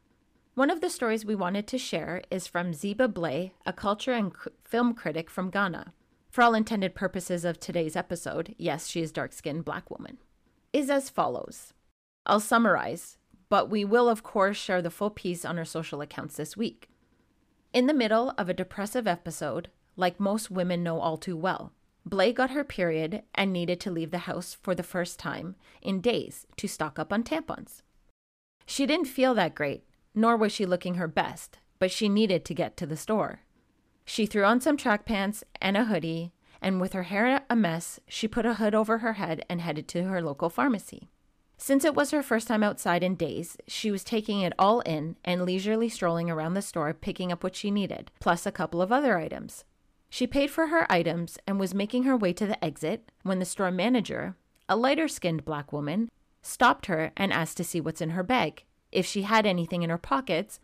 One 0.56 0.70
of 0.70 0.82
the 0.82 0.90
stories 0.90 1.24
we 1.24 1.36
wanted 1.36 1.68
to 1.68 1.78
share 1.78 2.22
is 2.30 2.48
from 2.48 2.74
Zeba 2.74 3.14
Blay, 3.14 3.54
a 3.66 3.72
culture 3.72 4.12
and 4.12 4.34
c- 4.34 4.52
film 4.66 4.94
critic 4.94 5.30
from 5.30 5.52
Ghana. 5.52 5.94
For 6.32 6.42
all 6.42 6.54
intended 6.54 6.96
purposes 6.96 7.46
of 7.46 7.62
today's 7.62 7.96
episode, 7.96 8.56
yes, 8.58 8.88
she 8.88 9.00
is 9.02 9.14
dark 9.14 9.32
skinned 9.32 9.64
black 9.64 9.90
woman. 9.90 10.18
Is 10.76 10.90
as 10.90 11.10
follows. 11.10 11.74
I'll 12.26 12.42
summarize, 12.42 13.18
but 13.48 13.70
we 13.70 13.86
will, 13.86 14.10
of 14.10 14.24
course, 14.24 14.58
share 14.58 14.82
the 14.82 14.92
full 14.92 15.10
piece 15.10 15.46
on 15.46 15.58
our 15.58 15.64
social 15.64 16.02
accounts 16.02 16.36
this 16.36 16.58
week. 16.58 16.90
In 17.72 17.88
the 17.88 17.94
middle 17.94 18.34
of 18.38 18.50
a 18.50 18.54
depressive 18.54 19.08
episode, 19.08 19.70
like 19.96 20.20
most 20.20 20.52
women 20.52 20.84
know 20.84 21.00
all 21.00 21.16
too 21.16 21.38
well, 21.38 21.72
Blay 22.06 22.34
got 22.34 22.50
her 22.50 22.66
period 22.66 23.24
and 23.34 23.54
needed 23.54 23.80
to 23.80 23.90
leave 23.90 24.12
the 24.12 24.28
house 24.28 24.58
for 24.62 24.76
the 24.76 24.84
first 24.84 25.18
time 25.18 25.56
in 25.82 26.02
days 26.02 26.46
to 26.58 26.68
stock 26.68 27.00
up 27.00 27.14
on 27.14 27.24
tampons. 27.24 27.82
She 28.66 28.86
didn't 28.86 29.08
feel 29.08 29.34
that 29.36 29.56
great 29.56 29.86
nor 30.14 30.36
was 30.36 30.52
she 30.52 30.66
looking 30.66 30.96
her 30.96 31.08
best, 31.08 31.58
but 31.80 31.90
she 31.90 32.10
needed 32.10 32.44
to 32.44 32.54
get 32.54 32.76
to 32.76 32.86
the 32.86 32.98
store. 32.98 33.40
She 34.04 34.26
threw 34.26 34.44
on 34.44 34.60
some 34.60 34.76
track 34.76 35.06
pants 35.06 35.42
and 35.62 35.78
a 35.78 35.86
hoodie, 35.86 36.34
and 36.66 36.82
with 36.82 36.94
her 36.94 37.04
hair 37.04 37.44
a 37.48 37.56
mess, 37.56 38.00
she 38.08 38.28
put 38.28 38.44
a 38.44 38.56
hood 38.56 38.74
over 38.74 38.98
her 38.98 39.14
head 39.14 39.46
and 39.48 39.62
headed 39.62 39.88
to 39.88 40.06
her 40.06 40.20
local 40.20 40.50
pharmacy. 40.50 41.08
Since 41.58 41.86
it 41.86 41.94
was 41.94 42.10
her 42.10 42.24
first 42.24 42.48
time 42.48 42.64
outside 42.64 43.04
in 43.04 43.14
days, 43.14 43.56
she 43.68 43.92
was 43.92 44.04
taking 44.04 44.42
it 44.42 44.52
all 44.58 44.80
in 44.80 45.16
and 45.24 45.46
leisurely 45.46 45.90
strolling 45.90 46.28
around 46.28 46.56
the 46.56 46.64
store 46.64 46.92
picking 46.92 47.32
up 47.32 47.44
what 47.44 47.56
she 47.56 47.70
needed, 47.70 48.10
plus 48.20 48.48
a 48.48 48.52
couple 48.52 48.82
of 48.82 48.92
other 48.92 49.20
items. 49.20 49.64
She 50.10 50.26
paid 50.26 50.50
for 50.50 50.68
her 50.68 50.92
items 50.92 51.38
and 51.46 51.60
was 51.60 51.76
making 51.76 52.04
her 52.04 52.18
way 52.18 52.34
to 52.34 52.48
the 52.48 52.66
exit 52.66 53.12
when 53.22 53.38
the 53.38 53.46
store 53.46 53.70
manager, 53.70 54.36
a 54.68 54.76
lighter 54.76 55.08
skinned 55.08 55.46
black 55.46 55.72
woman, 55.72 56.10
stopped 56.42 56.88
her 56.88 57.12
and 57.16 57.32
asked 57.32 57.58
to 57.58 57.64
see 57.64 57.80
what's 57.80 58.02
in 58.02 58.10
her 58.10 58.24
bag 58.24 58.64
if 58.92 59.06
she 59.06 59.22
had 59.22 59.46
anything 59.46 59.84
in 59.84 59.92
her 59.92 60.00
pockets 60.00 60.60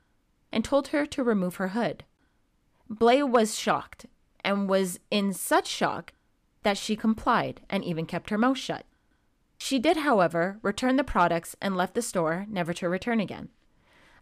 and 0.51 0.65
told 0.65 0.87
her 0.87 1.05
to 1.05 1.23
remove 1.23 1.57
her 1.57 1.69
hood. 1.69 2.05
Blay 2.89 3.21
was 3.21 3.57
shocked 3.57 4.07
and 4.43 4.69
was 4.69 4.99
in 5.09 5.33
such 5.33 5.67
shock 5.67 6.13
that 6.63 6.77
she 6.77 6.95
complied 6.95 7.61
and 7.69 7.83
even 7.83 8.05
kept 8.05 8.29
her 8.29 8.37
mouth 8.37 8.57
shut. 8.57 8.85
She 9.57 9.79
did, 9.79 9.97
however, 9.97 10.59
return 10.61 10.95
the 10.95 11.03
products 11.03 11.55
and 11.61 11.77
left 11.77 11.93
the 11.93 12.01
store, 12.01 12.45
never 12.49 12.73
to 12.73 12.89
return 12.89 13.19
again. 13.19 13.49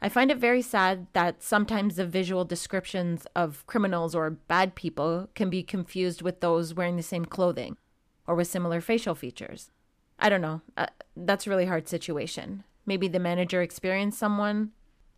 I 0.01 0.09
find 0.09 0.31
it 0.31 0.37
very 0.37 0.61
sad 0.61 1.07
that 1.13 1.43
sometimes 1.43 1.95
the 1.95 2.05
visual 2.05 2.45
descriptions 2.45 3.27
of 3.35 3.65
criminals 3.67 4.15
or 4.15 4.29
bad 4.29 4.75
people 4.75 5.29
can 5.35 5.49
be 5.49 5.63
confused 5.63 6.21
with 6.21 6.39
those 6.39 6.73
wearing 6.73 6.95
the 6.95 7.03
same 7.03 7.25
clothing 7.25 7.77
or 8.25 8.35
with 8.35 8.47
similar 8.47 8.79
facial 8.79 9.15
features. 9.15 9.71
I 10.17 10.29
don't 10.29 10.41
know. 10.41 10.61
Uh, 10.77 10.87
that's 11.15 11.47
a 11.47 11.49
really 11.49 11.65
hard 11.65 11.89
situation. 11.89 12.63
Maybe 12.85 13.07
the 13.07 13.19
manager 13.19 13.61
experienced 13.61 14.19
someone 14.19 14.71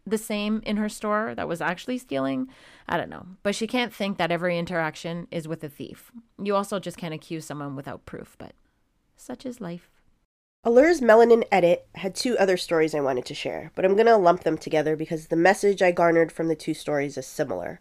the 0.05 0.17
same 0.17 0.61
in 0.65 0.77
her 0.77 0.89
store 0.89 1.33
that 1.35 1.47
was 1.47 1.61
actually 1.61 1.97
stealing. 1.97 2.47
I 2.87 2.97
don't 2.97 3.09
know. 3.09 3.25
But 3.43 3.55
she 3.55 3.67
can't 3.67 3.93
think 3.93 4.17
that 4.17 4.31
every 4.31 4.57
interaction 4.57 5.27
is 5.31 5.47
with 5.47 5.63
a 5.63 5.69
thief. 5.69 6.11
You 6.41 6.55
also 6.55 6.79
just 6.79 6.97
can't 6.97 7.13
accuse 7.13 7.45
someone 7.45 7.75
without 7.75 8.05
proof, 8.05 8.35
but 8.37 8.53
such 9.15 9.45
is 9.45 9.61
life. 9.61 9.89
Allure's 10.63 11.01
Melanin 11.01 11.43
Edit 11.51 11.87
had 11.95 12.13
two 12.13 12.37
other 12.37 12.55
stories 12.55 12.93
I 12.93 13.01
wanted 13.01 13.25
to 13.25 13.33
share, 13.33 13.71
but 13.73 13.83
I'm 13.83 13.95
going 13.95 14.05
to 14.05 14.15
lump 14.17 14.43
them 14.43 14.57
together 14.57 14.95
because 14.95 15.27
the 15.27 15.35
message 15.35 15.81
I 15.81 15.91
garnered 15.91 16.31
from 16.31 16.49
the 16.49 16.55
two 16.55 16.75
stories 16.75 17.17
is 17.17 17.25
similar. 17.25 17.79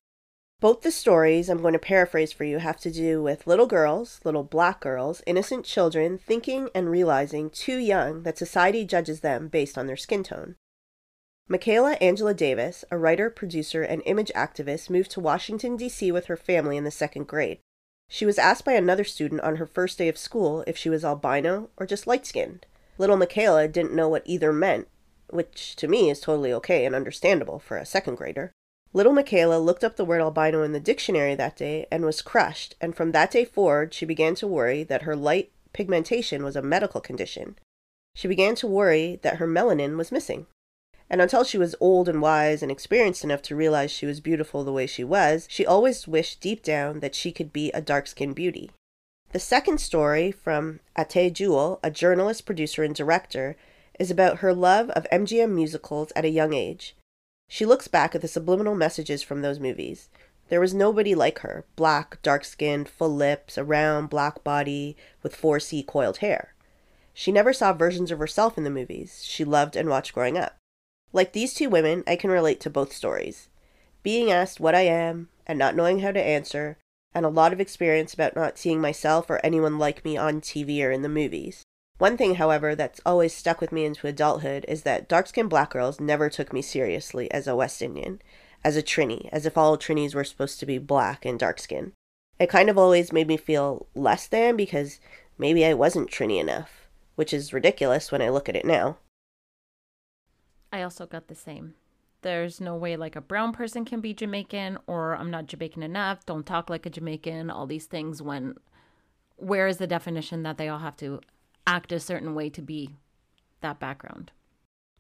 Both 0.61 0.83
the 0.83 0.91
stories 0.91 1.49
I'm 1.49 1.63
going 1.63 1.73
to 1.73 1.79
paraphrase 1.79 2.33
for 2.33 2.45
you 2.45 2.59
have 2.59 2.79
to 2.81 2.91
do 2.91 3.23
with 3.23 3.47
little 3.47 3.67
girls, 3.67 4.21
little 4.25 4.45
black 4.45 4.81
girls, 4.81 5.23
innocent 5.27 5.65
children 5.65 6.19
thinking 6.19 6.69
and 6.75 6.91
realizing 6.91 7.49
too 7.49 7.79
young 7.79 8.25
that 8.25 8.37
society 8.37 8.85
judges 8.85 9.21
them 9.21 9.49
based 9.49 9.79
on 9.79 9.87
their 9.87 9.97
skin 9.97 10.23
tone. 10.23 10.57
Michaela 11.51 11.95
Angela 12.01 12.33
Davis, 12.33 12.85
a 12.93 12.97
writer, 12.97 13.29
producer, 13.29 13.83
and 13.83 14.05
image 14.07 14.31
activist, 14.37 14.89
moved 14.89 15.11
to 15.11 15.19
Washington, 15.19 15.77
D.C. 15.77 16.13
with 16.13 16.27
her 16.27 16.37
family 16.37 16.77
in 16.77 16.85
the 16.85 16.93
second 16.93 17.27
grade. 17.27 17.59
She 18.09 18.25
was 18.25 18.39
asked 18.39 18.65
by 18.65 18.75
another 18.75 19.03
student 19.03 19.41
on 19.41 19.57
her 19.57 19.67
first 19.67 19.99
day 19.99 20.09
of 20.09 20.17
school 20.17 20.63
if 20.69 20.77
she 20.77 20.89
was 20.89 21.05
albino 21.05 21.69
or 21.77 21.87
just 21.87 22.07
light 22.07 22.25
skinned. 22.25 22.67
Little 22.99 23.17
Michaela 23.17 23.67
didn't 23.67 23.93
know 23.93 24.09
what 24.09 24.23
either 24.27 24.53
meant, 24.53 24.87
which 25.29 25.75
to 25.75 25.89
me 25.89 26.09
is 26.09 26.21
totally 26.21 26.53
okay 26.53 26.87
and 26.87 26.95
understandable 26.95 27.59
for 27.59 27.77
a 27.77 27.85
second 27.85 28.15
grader. 28.15 28.53
Little 28.93 29.13
Michaela 29.13 29.59
looked 29.59 29.83
up 29.83 29.97
the 29.97 30.05
word 30.05 30.21
albino 30.21 30.63
in 30.63 30.71
the 30.71 30.79
dictionary 30.79 31.35
that 31.35 31.57
day 31.57 31.85
and 31.91 32.05
was 32.05 32.23
crushed, 32.23 32.77
and 32.81 32.95
from 32.95 33.11
that 33.11 33.33
day 33.33 33.45
forward 33.45 33.93
she 33.93 34.07
began 34.07 34.37
to 34.37 34.47
worry 34.47 34.85
that 34.85 35.03
her 35.03 35.17
light 35.17 35.51
pigmentation 35.73 36.45
was 36.45 36.55
a 36.55 36.63
medical 36.63 37.01
condition. 37.01 37.59
She 38.15 38.29
began 38.29 38.55
to 38.55 38.69
worry 38.69 39.19
that 39.23 39.39
her 39.39 39.49
melanin 39.49 39.97
was 39.97 40.13
missing. 40.13 40.47
And 41.11 41.21
until 41.21 41.43
she 41.43 41.59
was 41.59 41.75
old 41.81 42.09
and 42.09 42.23
wise 42.23 42.63
and 42.63 42.71
experienced 42.71 43.25
enough 43.25 43.43
to 43.43 43.57
realize 43.57 43.91
she 43.91 44.07
was 44.07 44.21
beautiful 44.21 44.63
the 44.63 44.73
way 44.73 44.87
she 44.87 45.03
was, 45.03 45.49
she 45.51 45.67
always 45.67 46.07
wished 46.07 46.41
deep 46.41 46.63
down 46.63 47.01
that 47.01 47.17
she 47.17 47.33
could 47.33 47.53
be 47.53 47.73
a 47.73 47.81
dark 47.81 48.07
skinned 48.07 48.37
beauty. 48.37 48.71
The 49.33 49.41
second 49.41 49.81
story 49.81 50.31
from 50.31 50.81
Ate 50.97 51.33
Jewel, 51.33 51.81
a 51.83 51.91
journalist, 51.91 52.47
producer, 52.47 52.85
and 52.85 52.95
director, 52.95 53.57
is 53.99 54.11
about 54.11 54.39
her 54.39 54.55
love 54.55 54.91
of 54.91 55.07
MGM 55.13 55.51
musicals 55.51 56.13
at 56.15 56.25
a 56.25 56.31
young 56.31 56.53
age. 56.53 56.97
She 57.49 57.67
looks 57.67 57.89
back 57.89 58.15
at 58.15 58.23
the 58.23 58.29
subliminal 58.29 58.77
messages 58.77 59.23
from 59.23 59.43
those 59.43 59.59
movies. 59.59 60.09
There 60.49 60.61
was 60.61 60.73
nobody 60.75 61.15
like 61.15 61.41
her 61.41 61.65
black, 61.77 62.23
dark 62.23 62.45
skinned, 62.45 62.89
full 62.89 63.15
lips, 63.15 63.59
a 63.59 63.65
round, 63.65 64.11
black 64.11 64.45
body 64.45 64.97
with 65.23 65.37
4C 65.37 65.87
coiled 65.87 66.19
hair. 66.19 66.55
She 67.13 67.33
never 67.33 67.53
saw 67.53 67.73
versions 67.73 68.11
of 68.11 68.21
herself 68.21 68.57
in 68.57 68.65
the 68.65 68.71
movies 68.71 69.25
she 69.25 69.45
loved 69.45 69.75
and 69.75 69.89
watched 69.89 70.15
growing 70.15 70.39
up. 70.39 70.57
Like 71.13 71.33
these 71.33 71.55
two 71.55 71.69
women, 71.69 72.05
I 72.07 72.17
can 72.17 72.31
relate 72.31 72.61
to 72.61 72.71
both 72.71 72.93
stories. 72.93 73.49
Being 74.03 74.31
asked 74.31 74.61
what 74.61 74.75
I 74.75 74.83
am 74.83 75.29
and 75.47 75.59
not 75.59 75.75
knowing 75.75 76.01
how 76.01 76.13
to 76.13 76.23
answer, 76.23 76.79
and 77.13 77.27
a 77.27 77.31
lot 77.31 77.53
of 77.53 77.61
experience 77.61 78.15
about 78.15 78.37
not 78.37 78.59
seeing 78.59 78.81
myself 78.81 79.29
or 79.29 79.41
anyone 79.43 79.79
like 79.79 80.05
me 80.05 80.17
on 80.17 80.41
TV 80.41 80.83
or 80.85 80.93
in 80.93 81.03
the 81.03 81.09
movies. 81.09 81.65
One 81.99 82.17
thing, 82.17 82.37
however, 82.37 82.75
that's 82.75 83.01
always 83.05 83.35
stuck 83.35 83.61
with 83.61 83.73
me 83.73 83.85
into 83.85 84.07
adulthood 84.07 84.65
is 84.69 84.85
that 84.85 85.09
dark 85.09 85.27
skinned 85.27 85.51
black 85.51 85.71
girls 85.71 86.01
never 86.01 86.31
took 86.31 86.53
me 86.53 86.63
seriously 86.63 87.31
as 87.31 87.47
a 87.47 87.57
West 87.57 87.83
Indian, 87.83 88.23
as 88.65 88.77
a 88.77 88.83
Trini, 88.83 89.29
as 89.33 89.45
if 89.45 89.59
all 89.59 89.77
Trinis 89.77 90.15
were 90.15 90.25
supposed 90.25 90.61
to 90.61 90.67
be 90.67 90.79
black 90.79 91.27
and 91.27 91.39
dark 91.39 91.59
skinned. 91.59 91.93
It 92.39 92.49
kind 92.49 92.71
of 92.71 92.79
always 92.79 93.13
made 93.13 93.29
me 93.29 93.37
feel 93.37 93.87
less 93.95 94.27
than 94.27 94.57
because 94.57 94.99
maybe 95.37 95.67
I 95.67 95.75
wasn't 95.75 96.11
Trini 96.11 96.41
enough, 96.41 96.89
which 97.17 97.35
is 97.35 97.53
ridiculous 97.53 98.11
when 98.11 98.23
I 98.23 98.31
look 98.31 98.49
at 98.49 98.57
it 98.57 98.65
now. 98.65 98.97
I 100.73 100.83
also 100.83 101.07
got 101.07 101.29
the 101.29 101.35
same. 101.35 101.75
There's 102.23 102.61
no 102.61 102.77
way 102.77 102.97
like 102.97 103.17
a 103.17 103.21
brown 103.21 103.53
person 103.53 103.85
can 103.85 104.01
be 104.01 104.13
Jamaican, 104.13 104.79
or 104.87 105.17
I'm 105.17 105.31
not 105.31 105.47
Jamaican 105.47 105.83
enough, 105.83 106.27
don't 106.27 106.47
talk 106.47 106.69
like 106.69 106.85
a 106.85 106.91
Jamaican, 106.91 107.51
all 107.51 107.67
these 107.67 107.87
things 107.87 108.21
when 108.23 108.57
where 109.37 109.67
is 109.67 109.79
the 109.79 109.87
definition 109.87 110.43
that 110.43 110.59
they 110.59 110.69
all 110.69 110.81
have 110.81 110.97
to 110.99 111.21
act 111.67 111.93
a 111.93 112.01
certain 112.01 112.35
way 112.35 112.51
to 112.51 112.61
be 112.61 112.97
that 113.63 113.81
background. 113.81 114.33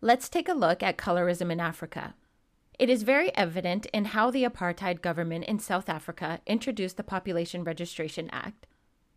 Let's 0.01 0.31
take 0.31 0.49
a 0.49 0.55
look 0.55 0.83
at 0.83 0.97
colorism 0.97 1.53
in 1.53 1.61
Africa. 1.61 2.15
It 2.79 2.89
is 2.89 3.03
very 3.03 3.35
evident 3.37 3.85
in 3.93 4.07
how 4.07 4.31
the 4.31 4.45
apartheid 4.45 5.03
government 5.03 5.45
in 5.45 5.59
South 5.59 5.91
Africa 5.91 6.41
introduced 6.47 6.97
the 6.97 7.03
Population 7.03 7.63
Registration 7.65 8.31
Act, 8.33 8.67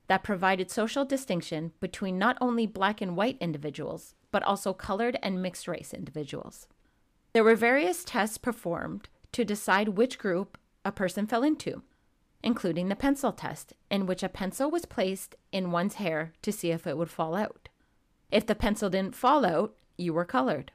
that 0.08 0.24
provided 0.24 0.70
social 0.70 1.06
distinction 1.06 1.72
between 1.80 2.18
not 2.18 2.38
only 2.42 2.68
black 2.68 3.02
and 3.02 3.16
white 3.16 3.38
individuals, 3.40 4.16
but 4.32 4.44
also 4.44 4.74
colored 4.74 5.18
and 5.24 5.42
mixed 5.42 5.68
race 5.68 5.94
individuals. 5.94 6.68
There 7.34 7.44
were 7.44 7.56
various 7.56 8.04
tests 8.04 8.38
performed 8.38 9.10
to 9.32 9.46
decide 9.46 9.90
which 9.90 10.20
group 10.20 10.58
a 10.86 10.92
person 10.92 11.26
fell 11.26 11.44
into, 11.44 11.82
including 12.44 12.90
the 12.90 12.96
pencil 12.96 13.32
test, 13.32 13.74
in 13.90 14.06
which 14.06 14.24
a 14.24 14.30
pencil 14.30 14.70
was 14.70 14.86
placed 14.86 15.36
in 15.52 15.72
one's 15.72 15.96
hair 15.96 16.34
to 16.42 16.52
see 16.52 16.72
if 16.72 16.86
it 16.86 16.98
would 16.98 17.10
fall 17.10 17.36
out. 17.36 17.70
If 18.32 18.46
the 18.46 18.56
pencil 18.56 18.90
didn't 18.90 19.16
fall 19.16 19.46
out, 19.46 19.76
you 19.98 20.14
were 20.14 20.26
colored. 20.26 20.72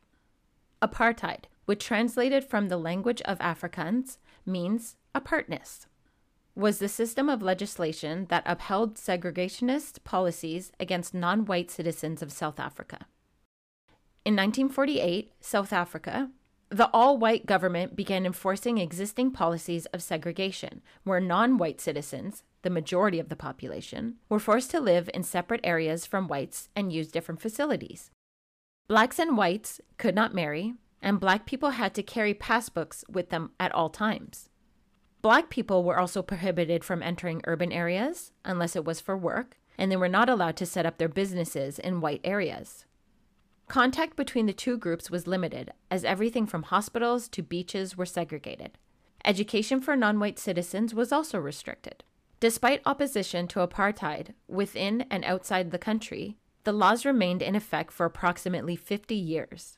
Apartheid, 0.81 1.45
which 1.67 1.85
translated 1.85 2.45
from 2.45 2.69
the 2.69 2.77
language 2.77 3.21
of 3.23 3.39
Afrikaans, 3.41 4.19
means 4.47 4.97
apartness, 5.15 5.88
was 6.59 6.81
the 6.81 6.89
system 6.89 7.29
of 7.29 7.41
legislation 7.41 8.27
that 8.31 8.43
upheld 8.45 8.97
segregationist 8.97 10.03
policies 10.03 10.73
against 10.81 11.15
non 11.15 11.45
white 11.45 11.71
citizens 11.71 12.21
of 12.21 12.33
South 12.33 12.59
Africa. 12.59 13.07
In 14.25 14.35
1948, 14.35 15.33
South 15.41 15.73
Africa, 15.73 16.31
the 16.69 16.91
all 16.93 17.17
white 17.17 17.47
government 17.47 17.95
began 17.95 18.27
enforcing 18.27 18.77
existing 18.77 19.31
policies 19.31 19.87
of 19.87 20.03
segregation, 20.03 20.83
where 21.05 21.21
non 21.21 21.59
white 21.59 21.81
citizens, 21.81 22.43
the 22.63 22.71
majority 22.71 23.21
of 23.21 23.29
the 23.29 23.37
population, 23.37 24.17
were 24.29 24.41
forced 24.41 24.73
to 24.73 24.81
live 24.81 25.09
in 25.15 25.23
separate 25.23 25.61
areas 25.63 26.07
from 26.07 26.27
whites 26.27 26.71
and 26.75 26.93
use 26.93 27.13
different 27.13 27.41
facilities. 27.41 28.11
Blacks 28.89 29.21
and 29.21 29.37
whites 29.37 29.81
could 29.97 30.17
not 30.17 30.35
marry, 30.35 30.75
and 31.01 31.21
black 31.21 31.47
people 31.47 31.71
had 31.71 31.95
to 31.95 32.03
carry 32.03 32.35
passbooks 32.35 33.09
with 33.09 33.31
them 33.31 33.53
at 33.61 33.71
all 33.71 33.91
times. 33.91 34.48
Black 35.29 35.51
people 35.51 35.85
were 35.85 35.99
also 35.99 36.23
prohibited 36.23 36.83
from 36.83 37.03
entering 37.03 37.43
urban 37.47 37.71
areas 37.71 38.33
unless 38.47 38.75
it 38.75 38.87
was 38.87 38.99
for 38.99 39.15
work, 39.15 39.59
and 39.77 39.93
they 39.93 39.97
were 39.99 40.09
not 40.09 40.31
allowed 40.31 40.57
to 40.57 40.65
set 40.65 40.87
up 40.87 40.97
their 40.97 41.07
businesses 41.07 41.79
in 41.79 42.01
white 42.01 42.23
areas. 42.25 42.87
Contact 43.69 44.17
between 44.17 44.47
the 44.47 44.55
two 44.55 44.79
groups 44.79 45.11
was 45.11 45.27
limited, 45.27 45.71
as 45.91 46.03
everything 46.03 46.47
from 46.47 46.63
hospitals 46.63 47.29
to 47.29 47.43
beaches 47.43 47.95
were 47.95 48.07
segregated. 48.07 48.79
Education 49.23 49.83
for 49.83 49.95
non 49.95 50.19
white 50.19 50.39
citizens 50.39 50.95
was 50.95 51.13
also 51.13 51.39
restricted. 51.39 52.05
Despite 52.41 52.81
opposition 52.87 53.47
to 53.49 53.61
apartheid 53.61 54.33
within 54.49 55.05
and 55.11 55.27
outside 55.27 55.73
the 55.73 55.79
country, 55.79 56.39
the 56.65 56.73
laws 56.73 57.05
remained 57.05 57.43
in 57.43 57.55
effect 57.55 57.93
for 57.93 58.07
approximately 58.07 58.77
50 58.77 59.15
years. 59.15 59.77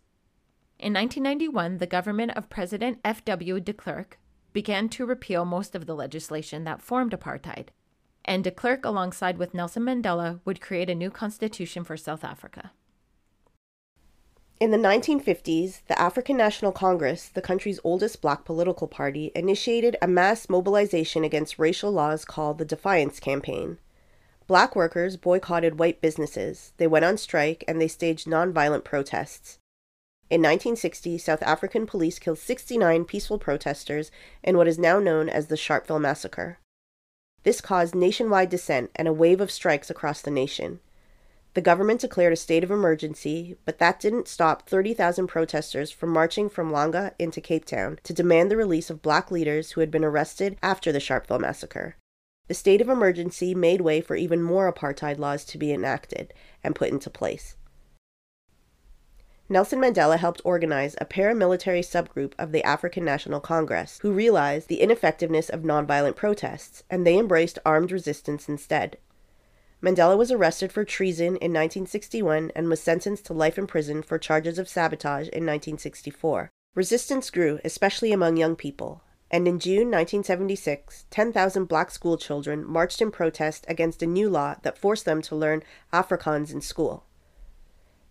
In 0.78 0.92
1991, 0.92 1.78
the 1.78 1.88
government 1.88 2.36
of 2.36 2.48
President 2.48 3.00
F.W. 3.04 3.58
de 3.58 3.72
Klerk 3.72 4.19
began 4.52 4.88
to 4.90 5.06
repeal 5.06 5.44
most 5.44 5.74
of 5.74 5.86
the 5.86 5.94
legislation 5.94 6.64
that 6.64 6.82
formed 6.82 7.12
apartheid, 7.12 7.68
and 8.24 8.44
de 8.44 8.50
Klerk, 8.50 8.84
alongside 8.84 9.38
with 9.38 9.54
Nelson 9.54 9.84
Mandela, 9.84 10.40
would 10.44 10.60
create 10.60 10.90
a 10.90 10.94
new 10.94 11.10
constitution 11.10 11.84
for 11.84 11.96
South 11.96 12.24
Africa. 12.24 12.72
In 14.60 14.72
the 14.72 14.76
1950s, 14.76 15.80
the 15.86 15.98
African 15.98 16.36
National 16.36 16.70
Congress, 16.70 17.28
the 17.28 17.40
country's 17.40 17.80
oldest 17.82 18.20
black 18.20 18.44
political 18.44 18.86
party, 18.86 19.32
initiated 19.34 19.96
a 20.02 20.06
mass 20.06 20.50
mobilization 20.50 21.24
against 21.24 21.58
racial 21.58 21.90
laws 21.90 22.26
called 22.26 22.58
the 22.58 22.66
Defiance 22.66 23.20
Campaign. 23.20 23.78
Black 24.46 24.76
workers 24.76 25.16
boycotted 25.16 25.78
white 25.78 26.02
businesses, 26.02 26.74
they 26.76 26.86
went 26.86 27.06
on 27.06 27.16
strike, 27.16 27.64
and 27.66 27.80
they 27.80 27.88
staged 27.88 28.26
nonviolent 28.26 28.84
protests. 28.84 29.58
In 30.30 30.42
1960, 30.42 31.18
South 31.18 31.42
African 31.42 31.86
police 31.86 32.20
killed 32.20 32.38
69 32.38 33.04
peaceful 33.04 33.36
protesters 33.36 34.12
in 34.44 34.56
what 34.56 34.68
is 34.68 34.78
now 34.78 35.00
known 35.00 35.28
as 35.28 35.48
the 35.48 35.56
Sharpeville 35.56 36.00
Massacre. 36.00 36.58
This 37.42 37.60
caused 37.60 37.96
nationwide 37.96 38.48
dissent 38.48 38.92
and 38.94 39.08
a 39.08 39.12
wave 39.12 39.40
of 39.40 39.50
strikes 39.50 39.90
across 39.90 40.22
the 40.22 40.30
nation. 40.30 40.78
The 41.54 41.60
government 41.60 42.02
declared 42.02 42.32
a 42.32 42.36
state 42.36 42.62
of 42.62 42.70
emergency, 42.70 43.56
but 43.64 43.78
that 43.78 43.98
didn't 43.98 44.28
stop 44.28 44.68
30,000 44.68 45.26
protesters 45.26 45.90
from 45.90 46.10
marching 46.10 46.48
from 46.48 46.70
Langa 46.70 47.12
into 47.18 47.40
Cape 47.40 47.64
Town 47.64 47.98
to 48.04 48.12
demand 48.12 48.52
the 48.52 48.56
release 48.56 48.88
of 48.88 49.02
black 49.02 49.32
leaders 49.32 49.72
who 49.72 49.80
had 49.80 49.90
been 49.90 50.04
arrested 50.04 50.56
after 50.62 50.92
the 50.92 51.00
Sharpeville 51.00 51.40
massacre. 51.40 51.96
The 52.46 52.54
state 52.54 52.80
of 52.80 52.88
emergency 52.88 53.52
made 53.52 53.80
way 53.80 54.00
for 54.00 54.14
even 54.14 54.42
more 54.42 54.72
apartheid 54.72 55.18
laws 55.18 55.44
to 55.46 55.58
be 55.58 55.72
enacted 55.72 56.32
and 56.62 56.76
put 56.76 56.90
into 56.90 57.10
place. 57.10 57.56
Nelson 59.52 59.80
Mandela 59.80 60.16
helped 60.16 60.40
organize 60.44 60.94
a 61.00 61.04
paramilitary 61.04 61.80
subgroup 61.80 62.34
of 62.38 62.52
the 62.52 62.62
African 62.62 63.04
National 63.04 63.40
Congress 63.40 63.98
who 64.00 64.12
realized 64.12 64.68
the 64.68 64.80
ineffectiveness 64.80 65.48
of 65.48 65.62
nonviolent 65.62 66.14
protests, 66.14 66.84
and 66.88 67.04
they 67.04 67.18
embraced 67.18 67.58
armed 67.66 67.90
resistance 67.90 68.48
instead. 68.48 68.96
Mandela 69.82 70.16
was 70.16 70.30
arrested 70.30 70.70
for 70.70 70.84
treason 70.84 71.34
in 71.38 71.50
1961 71.50 72.52
and 72.54 72.68
was 72.68 72.80
sentenced 72.80 73.26
to 73.26 73.32
life 73.32 73.58
in 73.58 73.66
prison 73.66 74.02
for 74.02 74.20
charges 74.20 74.56
of 74.56 74.68
sabotage 74.68 75.26
in 75.30 75.44
1964. 75.44 76.48
Resistance 76.76 77.28
grew, 77.28 77.58
especially 77.64 78.12
among 78.12 78.36
young 78.36 78.54
people, 78.54 79.02
and 79.32 79.48
in 79.48 79.58
June 79.58 79.90
1976, 79.90 81.06
10,000 81.10 81.64
black 81.64 81.90
school 81.90 82.16
children 82.16 82.64
marched 82.64 83.02
in 83.02 83.10
protest 83.10 83.64
against 83.66 84.00
a 84.00 84.06
new 84.06 84.30
law 84.30 84.54
that 84.62 84.78
forced 84.78 85.06
them 85.06 85.20
to 85.20 85.34
learn 85.34 85.64
Afrikaans 85.92 86.52
in 86.52 86.60
school. 86.60 87.04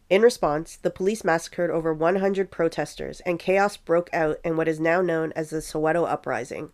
In 0.10 0.24
response, 0.24 0.76
the 0.76 0.90
police 0.90 1.24
massacred 1.24 1.70
over 1.70 1.94
100 1.94 2.50
protesters, 2.50 3.20
and 3.22 3.38
chaos 3.38 3.78
broke 3.78 4.10
out 4.12 4.40
in 4.44 4.58
what 4.58 4.68
is 4.68 4.80
now 4.80 5.02
known 5.02 5.32
as 5.36 5.52
the 5.52 5.58
Soweto 5.58 6.10
Uprising. 6.10 6.72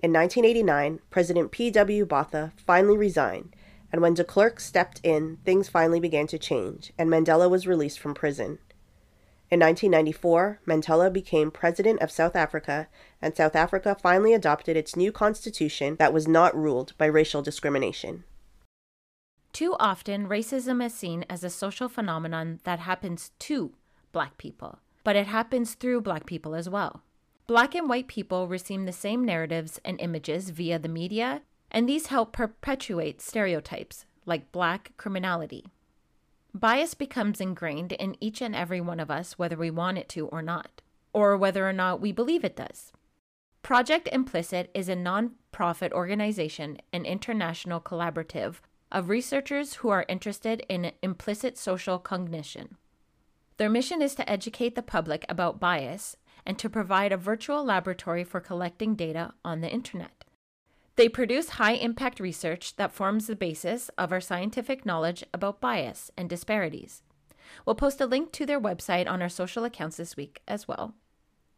In 0.00 0.12
1989, 0.12 1.00
President 1.10 1.50
P.W. 1.50 2.06
Botha 2.06 2.52
finally 2.56 2.96
resigned, 2.96 3.56
and 3.92 4.00
when 4.00 4.14
de 4.14 4.22
Klerk 4.22 4.60
stepped 4.60 5.00
in, 5.02 5.38
things 5.44 5.68
finally 5.68 5.98
began 5.98 6.28
to 6.28 6.38
change, 6.38 6.92
and 6.96 7.10
Mandela 7.10 7.50
was 7.50 7.66
released 7.66 7.98
from 7.98 8.14
prison. 8.14 8.60
In 9.50 9.58
1994, 9.58 10.60
Mandela 10.64 11.12
became 11.12 11.50
president 11.50 12.00
of 12.00 12.12
South 12.12 12.36
Africa, 12.36 12.86
and 13.20 13.36
South 13.36 13.56
Africa 13.56 13.96
finally 14.00 14.32
adopted 14.32 14.76
its 14.76 14.94
new 14.94 15.10
constitution 15.10 15.96
that 15.96 16.12
was 16.12 16.28
not 16.28 16.56
ruled 16.56 16.96
by 16.96 17.06
racial 17.06 17.42
discrimination. 17.42 18.22
Too 19.52 19.74
often, 19.80 20.28
racism 20.28 20.84
is 20.84 20.94
seen 20.94 21.24
as 21.28 21.42
a 21.42 21.50
social 21.50 21.88
phenomenon 21.88 22.60
that 22.64 22.78
happens 22.80 23.32
to 23.40 23.72
black 24.12 24.38
people, 24.38 24.78
but 25.04 25.16
it 25.16 25.26
happens 25.26 25.74
through 25.74 26.00
black 26.02 26.26
people 26.26 26.54
as 26.54 26.68
well. 26.68 27.02
Black 27.46 27.74
and 27.74 27.88
white 27.88 28.06
people 28.06 28.46
receive 28.46 28.86
the 28.86 28.92
same 28.92 29.24
narratives 29.24 29.80
and 29.84 30.00
images 30.00 30.50
via 30.50 30.78
the 30.78 30.88
media, 30.88 31.42
and 31.70 31.88
these 31.88 32.06
help 32.06 32.32
perpetuate 32.32 33.20
stereotypes 33.20 34.06
like 34.24 34.52
black 34.52 34.92
criminality. 34.96 35.66
Bias 36.54 36.94
becomes 36.94 37.40
ingrained 37.40 37.92
in 37.92 38.16
each 38.20 38.40
and 38.40 38.54
every 38.54 38.80
one 38.80 39.00
of 39.00 39.10
us, 39.10 39.38
whether 39.38 39.56
we 39.56 39.70
want 39.70 39.98
it 39.98 40.08
to 40.10 40.26
or 40.28 40.42
not, 40.42 40.82
or 41.12 41.36
whether 41.36 41.68
or 41.68 41.72
not 41.72 42.00
we 42.00 42.12
believe 42.12 42.44
it 42.44 42.56
does. 42.56 42.92
Project 43.62 44.08
Implicit 44.10 44.70
is 44.74 44.88
a 44.88 44.96
non-profit 44.96 45.92
organization 45.92 46.78
and 46.92 47.04
international 47.04 47.80
collaborative 47.80 48.56
of 48.90 49.08
researchers 49.08 49.74
who 49.74 49.88
are 49.88 50.06
interested 50.08 50.64
in 50.68 50.92
implicit 51.02 51.56
social 51.56 51.98
cognition. 51.98 52.76
Their 53.56 53.70
mission 53.70 54.00
is 54.00 54.14
to 54.14 54.28
educate 54.28 54.74
the 54.74 54.82
public 54.82 55.24
about 55.28 55.60
bias 55.60 56.16
and 56.46 56.58
to 56.58 56.70
provide 56.70 57.12
a 57.12 57.16
virtual 57.16 57.64
laboratory 57.64 58.24
for 58.24 58.40
collecting 58.40 58.94
data 58.94 59.34
on 59.44 59.60
the 59.60 59.70
internet. 59.70 60.24
They 60.96 61.08
produce 61.08 61.50
high 61.50 61.72
impact 61.74 62.20
research 62.20 62.76
that 62.76 62.92
forms 62.92 63.26
the 63.26 63.36
basis 63.36 63.88
of 63.96 64.12
our 64.12 64.20
scientific 64.20 64.84
knowledge 64.84 65.24
about 65.32 65.60
bias 65.60 66.10
and 66.16 66.28
disparities. 66.28 67.02
We'll 67.64 67.76
post 67.76 68.00
a 68.00 68.06
link 68.06 68.32
to 68.32 68.46
their 68.46 68.60
website 68.60 69.08
on 69.08 69.22
our 69.22 69.28
social 69.28 69.64
accounts 69.64 69.96
this 69.96 70.16
week 70.16 70.42
as 70.48 70.66
well. 70.68 70.94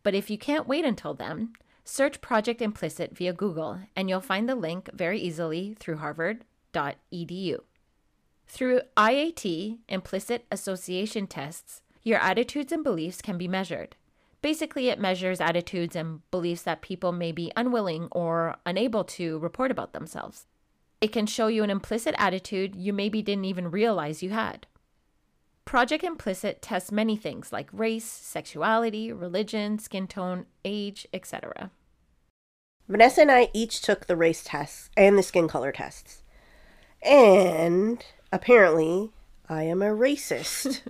But 0.03 0.15
if 0.15 0.31
you 0.31 0.39
can't 0.39 0.69
wait 0.69 0.85
until 0.85 1.15
then, 1.15 1.53
search 1.85 2.21
Project 2.21 2.61
Implicit 2.61 3.17
via 3.17 3.33
Google 3.33 3.81
and 3.97 4.09
you'll 4.09 4.21
find 4.21 4.49
the 4.49 4.55
link 4.55 4.91
very 4.93 5.21
easily 5.21 5.77
through 5.79 5.97
Through 8.47 8.83
IAT, 8.97 9.79
implicit 9.89 10.47
association 10.51 11.27
tests, 11.27 11.83
your 12.03 12.19
attitudes 12.19 12.73
and 12.73 12.85
beliefs 12.85 13.23
can 13.23 13.39
be 13.39 13.49
measured. 13.49 13.97
Basically, 14.43 14.89
it 14.89 14.99
measures 14.99 15.41
attitudes 15.41 15.95
and 15.95 16.29
beliefs 16.31 16.63
that 16.63 16.83
people 16.83 17.13
may 17.13 17.31
be 17.31 17.53
unwilling 17.57 18.09
or 18.11 18.57
unable 18.67 19.05
to 19.05 19.39
report 19.39 19.71
about 19.71 19.93
themselves. 19.93 20.47
It 21.01 21.13
can 21.13 21.27
show 21.27 21.47
you 21.47 21.63
an 21.63 21.71
implicit 21.71 22.15
attitude 22.19 22.75
you 22.75 22.93
maybe 22.93 23.23
didn't 23.23 23.45
even 23.45 23.71
realize 23.71 24.23
you 24.23 24.31
had. 24.31 24.67
Project 25.65 26.03
Implicit 26.03 26.61
tests 26.61 26.91
many 26.91 27.17
things 27.17 27.53
like 27.53 27.71
race, 27.73 28.05
sexuality, 28.05 29.13
religion, 29.13 29.79
skin 29.79 30.07
tone, 30.09 30.47
age, 30.65 31.07
etc. 31.15 31.71
Vanessa 32.89 33.23
and 33.23 33.31
I 33.31 33.49
each 33.53 33.81
took 33.81 34.07
the 34.07 34.17
race 34.17 34.43
tests 34.45 34.91
and 34.97 35.17
the 35.17 35.23
skin 35.23 35.49
color 35.49 35.73
tests. 35.73 36.22
And 37.03 38.05
apparently, 38.31 39.11
I 39.49 39.65
am 39.65 39.83
a 39.83 39.87
racist. 39.87 40.81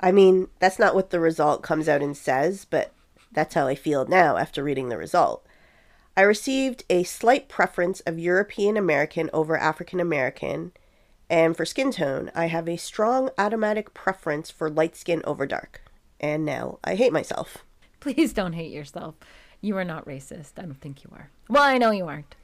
I 0.00 0.12
mean, 0.12 0.48
that's 0.58 0.78
not 0.78 0.94
what 0.94 1.10
the 1.10 1.20
result 1.20 1.62
comes 1.62 1.88
out 1.88 2.02
and 2.02 2.16
says, 2.16 2.64
but 2.64 2.92
that's 3.32 3.54
how 3.54 3.66
I 3.66 3.74
feel 3.74 4.06
now 4.06 4.36
after 4.36 4.62
reading 4.62 4.88
the 4.88 4.96
result. 4.98 5.44
I 6.16 6.22
received 6.22 6.84
a 6.88 7.02
slight 7.02 7.48
preference 7.48 8.00
of 8.00 8.18
European 8.18 8.76
American 8.76 9.28
over 9.32 9.56
African 9.56 9.98
American, 10.00 10.72
and 11.28 11.56
for 11.56 11.64
skin 11.64 11.90
tone, 11.90 12.30
I 12.34 12.46
have 12.46 12.68
a 12.68 12.76
strong 12.76 13.30
automatic 13.36 13.94
preference 13.94 14.50
for 14.50 14.70
light 14.70 14.94
skin 14.96 15.22
over 15.24 15.46
dark. 15.46 15.82
And 16.20 16.44
now 16.44 16.78
I 16.84 16.94
hate 16.94 17.12
myself. 17.12 17.58
Please 17.98 18.32
don't 18.32 18.52
hate 18.52 18.72
yourself. 18.72 19.16
You 19.60 19.76
are 19.76 19.84
not 19.84 20.06
racist. 20.06 20.52
I 20.58 20.62
don't 20.62 20.80
think 20.80 21.02
you 21.02 21.10
are. 21.12 21.30
Well, 21.48 21.62
I 21.62 21.78
know 21.78 21.90
you 21.90 22.06
aren't. 22.06 22.34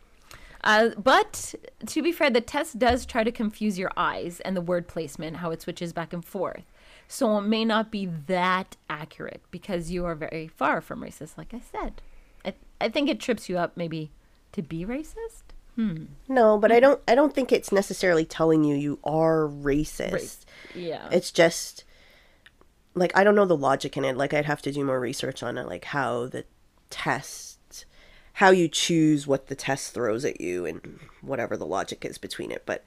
Uh, 0.63 0.91
but 0.97 1.55
to 1.87 2.03
be 2.03 2.13
fair, 2.13 2.31
the 2.31 2.41
test 2.41 2.79
does 2.79 3.07
try 3.07 3.25
to 3.25 3.33
confuse 3.33 3.79
your 3.79 3.91
eyes 3.97 4.41
and 4.41 4.57
the 4.57 4.61
word 4.61 4.89
placement, 4.89 5.39
how 5.39 5.51
it 5.51 5.63
switches 5.63 5.93
back 5.93 6.13
and 6.13 6.25
forth. 6.25 6.65
So 7.09 7.39
it 7.39 7.43
may 7.43 7.65
not 7.65 7.91
be 7.91 8.07
that 8.27 8.77
accurate 8.89 9.43
because 9.51 9.91
you 9.91 10.05
are 10.05 10.15
very 10.15 10.49
far 10.49 10.81
from 10.81 11.03
racist, 11.03 11.37
like 11.37 11.53
I 11.53 11.61
said. 11.61 12.03
I, 12.45 12.55
I 12.81 12.89
think 12.89 13.09
it 13.09 13.19
trips 13.19 13.49
you 13.49 13.59
up 13.59 13.77
maybe 13.77 14.13
to 14.53 14.63
be 14.63 14.85
racist. 14.85 15.43
Hmm. 15.75 16.05
No, 16.29 16.59
but 16.59 16.71
I 16.71 16.79
don't 16.79 17.01
I 17.09 17.15
don't 17.15 17.35
think 17.35 17.53
it's 17.53 17.73
necessarily 17.73 18.25
telling 18.25 18.65
you 18.65 18.77
you 18.77 18.99
are 19.03 19.49
racist. 19.49 20.13
Race. 20.13 20.47
Yeah. 20.75 21.09
It's 21.11 21.31
just 21.31 21.85
like 22.95 23.17
I 23.17 23.25
don't 23.25 23.35
know 23.35 23.47
the 23.47 23.57
logic 23.57 23.97
in 23.97 24.05
it. 24.05 24.17
Like 24.17 24.35
I'd 24.35 24.45
have 24.45 24.63
to 24.63 24.73
do 24.73 24.85
more 24.85 25.01
research 25.01 25.43
on 25.43 25.59
it 25.59 25.67
like 25.67 25.87
how 25.87 26.27
the 26.27 26.45
test 26.91 27.50
how 28.41 28.49
you 28.49 28.69
choose 28.69 29.27
what 29.27 29.49
the 29.49 29.55
test 29.55 29.93
throws 29.93 30.25
at 30.25 30.41
you 30.41 30.65
and 30.65 30.99
whatever 31.21 31.59
the 31.59 31.67
logic 31.67 32.07
is 32.07 32.17
between 32.17 32.51
it, 32.51 32.63
but 32.65 32.83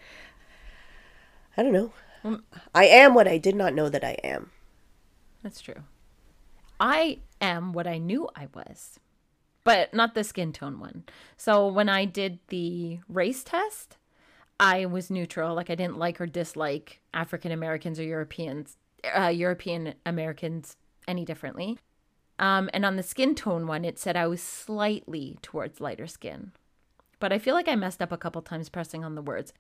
I 1.55 1.61
don't 1.61 1.71
know. 1.71 1.93
Um, 2.23 2.43
I 2.73 2.85
am 2.85 3.13
what 3.13 3.27
I 3.27 3.37
did 3.37 3.55
not 3.55 3.75
know 3.75 3.87
that 3.87 4.03
I 4.03 4.17
am. 4.23 4.49
That's 5.43 5.61
true. 5.61 5.83
I 6.79 7.19
am 7.39 7.71
what 7.71 7.85
I 7.85 7.99
knew 7.99 8.27
I 8.35 8.47
was, 8.55 8.99
but 9.63 9.93
not 9.93 10.15
the 10.15 10.23
skin 10.23 10.53
tone 10.53 10.79
one. 10.79 11.03
So 11.37 11.67
when 11.67 11.87
I 11.87 12.05
did 12.05 12.39
the 12.47 13.01
race 13.07 13.43
test, 13.43 13.97
I 14.59 14.87
was 14.87 15.11
neutral. 15.11 15.53
Like 15.53 15.69
I 15.69 15.75
didn't 15.75 15.99
like 15.99 16.19
or 16.19 16.25
dislike 16.25 16.99
African 17.13 17.51
Americans 17.51 17.99
or 17.99 18.03
Europeans, 18.03 18.77
uh, 19.15 19.27
European 19.27 19.93
Americans 20.03 20.77
any 21.07 21.25
differently. 21.25 21.77
Um, 22.39 22.69
and 22.73 22.85
on 22.85 22.95
the 22.95 23.03
skin 23.03 23.35
tone 23.35 23.67
one, 23.67 23.85
it 23.85 23.99
said 23.99 24.17
I 24.17 24.27
was 24.27 24.41
slightly 24.41 25.37
towards 25.41 25.79
lighter 25.79 26.07
skin. 26.07 26.51
But 27.19 27.31
I 27.31 27.39
feel 27.39 27.53
like 27.53 27.67
I 27.67 27.75
messed 27.75 28.01
up 28.01 28.11
a 28.11 28.17
couple 28.17 28.41
times 28.41 28.69
pressing 28.69 29.03
on 29.03 29.15
the 29.15 29.21
words. 29.21 29.53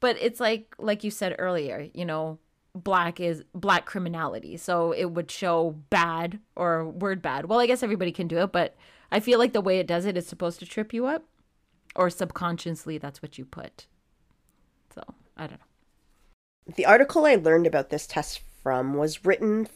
But 0.00 0.16
it's 0.20 0.40
like 0.40 0.74
like 0.78 1.04
you 1.04 1.10
said 1.10 1.36
earlier, 1.38 1.88
you 1.94 2.04
know, 2.04 2.38
black 2.74 3.20
is 3.20 3.44
black 3.54 3.86
criminality. 3.86 4.56
So 4.56 4.92
it 4.92 5.06
would 5.06 5.30
show 5.30 5.78
bad 5.90 6.38
or 6.56 6.88
word 6.88 7.22
bad. 7.22 7.46
Well, 7.46 7.60
I 7.60 7.66
guess 7.66 7.82
everybody 7.82 8.12
can 8.12 8.28
do 8.28 8.38
it, 8.38 8.52
but 8.52 8.76
I 9.10 9.20
feel 9.20 9.38
like 9.38 9.52
the 9.52 9.60
way 9.60 9.78
it 9.78 9.86
does 9.86 10.06
it 10.06 10.16
is 10.16 10.26
supposed 10.26 10.58
to 10.60 10.66
trip 10.66 10.92
you 10.92 11.06
up. 11.06 11.24
Or 11.94 12.08
subconsciously 12.08 12.98
that's 12.98 13.20
what 13.20 13.38
you 13.38 13.44
put. 13.44 13.86
So 14.94 15.02
I 15.36 15.46
don't 15.46 15.60
know. 15.60 16.74
The 16.74 16.86
article 16.86 17.26
I 17.26 17.34
learned 17.34 17.66
about 17.66 17.90
this 17.90 18.06
test 18.06 18.40
from 18.62 18.94
was 18.94 19.24
written 19.24 19.68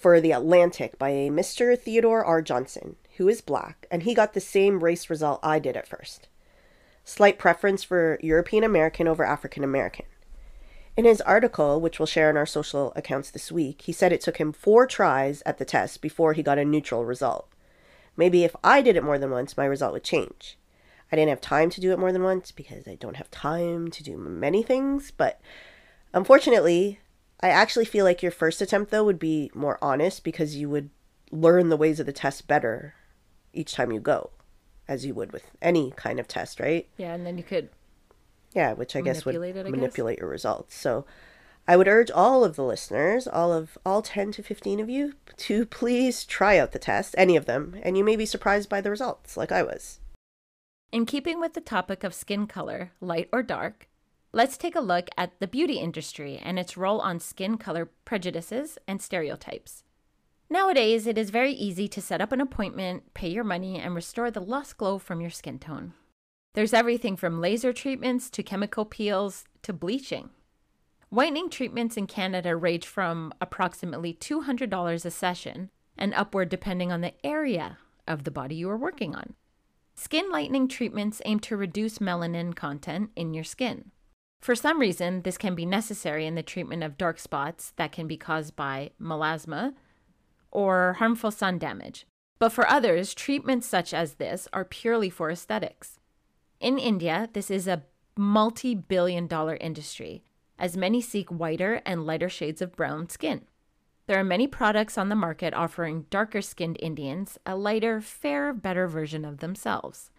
for 0.00 0.18
The 0.18 0.32
Atlantic 0.32 0.98
by 0.98 1.10
a 1.10 1.28
Mr. 1.28 1.78
Theodore 1.78 2.24
R. 2.24 2.40
Johnson, 2.40 2.96
who 3.18 3.28
is 3.28 3.42
black, 3.42 3.86
and 3.90 4.02
he 4.02 4.14
got 4.14 4.32
the 4.32 4.40
same 4.40 4.82
race 4.82 5.10
result 5.10 5.40
I 5.42 5.58
did 5.58 5.76
at 5.76 5.86
first. 5.86 6.26
Slight 7.04 7.38
preference 7.38 7.84
for 7.84 8.18
European 8.22 8.64
American 8.64 9.06
over 9.06 9.24
African 9.24 9.62
American. 9.62 10.06
In 10.96 11.04
his 11.04 11.20
article, 11.20 11.80
which 11.80 11.98
we'll 11.98 12.06
share 12.06 12.30
in 12.30 12.38
our 12.38 12.46
social 12.46 12.94
accounts 12.96 13.30
this 13.30 13.52
week, 13.52 13.82
he 13.82 13.92
said 13.92 14.10
it 14.10 14.22
took 14.22 14.38
him 14.38 14.52
four 14.52 14.86
tries 14.86 15.42
at 15.44 15.58
the 15.58 15.66
test 15.66 16.00
before 16.00 16.32
he 16.32 16.42
got 16.42 16.58
a 16.58 16.64
neutral 16.64 17.04
result. 17.04 17.48
Maybe 18.16 18.42
if 18.42 18.56
I 18.64 18.80
did 18.80 18.96
it 18.96 19.04
more 19.04 19.18
than 19.18 19.30
once, 19.30 19.56
my 19.56 19.66
result 19.66 19.92
would 19.92 20.04
change. 20.04 20.56
I 21.12 21.16
didn't 21.16 21.30
have 21.30 21.40
time 21.42 21.68
to 21.70 21.80
do 21.80 21.92
it 21.92 21.98
more 21.98 22.12
than 22.12 22.22
once 22.22 22.52
because 22.52 22.88
I 22.88 22.94
don't 22.94 23.16
have 23.16 23.30
time 23.30 23.90
to 23.90 24.02
do 24.02 24.16
many 24.16 24.62
things, 24.62 25.10
but 25.10 25.40
unfortunately, 26.14 27.00
I 27.42 27.48
actually 27.48 27.84
feel 27.86 28.04
like 28.04 28.22
your 28.22 28.32
first 28.32 28.60
attempt, 28.60 28.90
though, 28.90 29.04
would 29.04 29.18
be 29.18 29.50
more 29.54 29.78
honest 29.82 30.24
because 30.24 30.56
you 30.56 30.68
would 30.68 30.90
learn 31.30 31.68
the 31.68 31.76
ways 31.76 32.00
of 32.00 32.06
the 32.06 32.12
test 32.12 32.46
better 32.46 32.94
each 33.52 33.72
time 33.72 33.92
you 33.92 34.00
go, 34.00 34.30
as 34.86 35.06
you 35.06 35.14
would 35.14 35.32
with 35.32 35.50
any 35.62 35.92
kind 35.92 36.20
of 36.20 36.28
test, 36.28 36.60
right? 36.60 36.88
Yeah, 36.96 37.14
and 37.14 37.24
then 37.24 37.38
you 37.38 37.44
could 37.44 37.70
Yeah, 38.54 38.72
which 38.74 38.94
I 38.96 39.00
guess 39.00 39.24
would 39.24 39.34
Manipulate 39.34 39.66
it, 39.66 39.74
I 39.74 40.14
guess? 40.14 40.20
your 40.20 40.28
results. 40.28 40.74
So 40.76 41.06
I 41.66 41.76
would 41.76 41.88
urge 41.88 42.10
all 42.10 42.44
of 42.44 42.56
the 42.56 42.64
listeners, 42.64 43.28
all 43.28 43.52
of 43.52 43.78
all 43.86 44.02
10 44.02 44.32
to 44.32 44.42
15 44.42 44.80
of 44.80 44.90
you, 44.90 45.14
to 45.36 45.66
please 45.66 46.24
try 46.24 46.58
out 46.58 46.72
the 46.72 46.78
test, 46.78 47.14
any 47.16 47.36
of 47.36 47.46
them, 47.46 47.78
and 47.82 47.96
you 47.96 48.04
may 48.04 48.16
be 48.16 48.26
surprised 48.26 48.68
by 48.68 48.80
the 48.80 48.90
results, 48.90 49.36
like 49.36 49.52
I 49.52 49.62
was. 49.62 50.00
In 50.92 51.06
keeping 51.06 51.38
with 51.38 51.54
the 51.54 51.60
topic 51.60 52.02
of 52.02 52.12
skin 52.12 52.48
color, 52.48 52.90
light 53.00 53.28
or 53.32 53.44
dark, 53.44 53.86
let's 54.32 54.56
take 54.56 54.76
a 54.76 54.80
look 54.80 55.08
at 55.16 55.38
the 55.40 55.48
beauty 55.48 55.78
industry 55.78 56.38
and 56.42 56.58
its 56.58 56.76
role 56.76 57.00
on 57.00 57.20
skin 57.20 57.56
color 57.58 57.90
prejudices 58.04 58.78
and 58.86 59.02
stereotypes. 59.02 59.82
Nowadays, 60.48 61.06
it 61.06 61.16
is 61.16 61.30
very 61.30 61.52
easy 61.52 61.86
to 61.88 62.00
set 62.00 62.20
up 62.20 62.32
an 62.32 62.40
appointment, 62.40 63.14
pay 63.14 63.28
your 63.28 63.44
money, 63.44 63.78
and 63.78 63.94
restore 63.94 64.30
the 64.30 64.40
lost 64.40 64.76
glow 64.76 64.98
from 64.98 65.20
your 65.20 65.30
skin 65.30 65.58
tone. 65.58 65.92
There's 66.54 66.74
everything 66.74 67.16
from 67.16 67.40
laser 67.40 67.72
treatments 67.72 68.28
to 68.30 68.42
chemical 68.42 68.84
peels 68.84 69.44
to 69.62 69.72
bleaching. 69.72 70.30
Whitening 71.08 71.50
treatments 71.50 71.96
in 71.96 72.06
Canada 72.06 72.56
range 72.56 72.86
from 72.86 73.32
approximately 73.40 74.14
$200 74.14 75.04
a 75.04 75.10
session 75.10 75.70
and 75.96 76.14
upward 76.14 76.48
depending 76.48 76.90
on 76.90 77.00
the 77.00 77.14
area 77.24 77.78
of 78.08 78.24
the 78.24 78.30
body 78.30 78.56
you 78.56 78.68
are 78.70 78.76
working 78.76 79.14
on. 79.14 79.34
Skin 79.94 80.30
lightening 80.30 80.66
treatments 80.66 81.22
aim 81.24 81.38
to 81.40 81.56
reduce 81.56 81.98
melanin 81.98 82.54
content 82.54 83.10
in 83.14 83.34
your 83.34 83.44
skin. 83.44 83.92
For 84.40 84.54
some 84.54 84.80
reason, 84.80 85.22
this 85.22 85.36
can 85.36 85.54
be 85.54 85.66
necessary 85.66 86.26
in 86.26 86.34
the 86.34 86.42
treatment 86.42 86.82
of 86.82 86.96
dark 86.96 87.18
spots 87.18 87.72
that 87.76 87.92
can 87.92 88.06
be 88.06 88.16
caused 88.16 88.56
by 88.56 88.90
melasma 89.00 89.74
or 90.50 90.94
harmful 90.94 91.30
sun 91.30 91.58
damage. 91.58 92.06
But 92.38 92.52
for 92.52 92.66
others, 92.68 93.12
treatments 93.12 93.66
such 93.66 93.92
as 93.92 94.14
this 94.14 94.48
are 94.52 94.64
purely 94.64 95.10
for 95.10 95.30
aesthetics. 95.30 96.00
In 96.58 96.78
India, 96.78 97.28
this 97.34 97.50
is 97.50 97.68
a 97.68 97.84
multi 98.16 98.74
billion 98.74 99.26
dollar 99.26 99.56
industry, 99.60 100.22
as 100.58 100.76
many 100.76 101.02
seek 101.02 101.28
whiter 101.28 101.82
and 101.84 102.06
lighter 102.06 102.30
shades 102.30 102.62
of 102.62 102.76
brown 102.76 103.10
skin. 103.10 103.42
There 104.06 104.18
are 104.18 104.24
many 104.24 104.46
products 104.46 104.96
on 104.98 105.10
the 105.10 105.14
market 105.14 105.54
offering 105.54 106.06
darker 106.10 106.42
skinned 106.42 106.78
Indians 106.80 107.38
a 107.44 107.54
lighter, 107.56 108.00
fair, 108.00 108.54
better 108.54 108.88
version 108.88 109.24
of 109.24 109.38
themselves. 109.38 110.10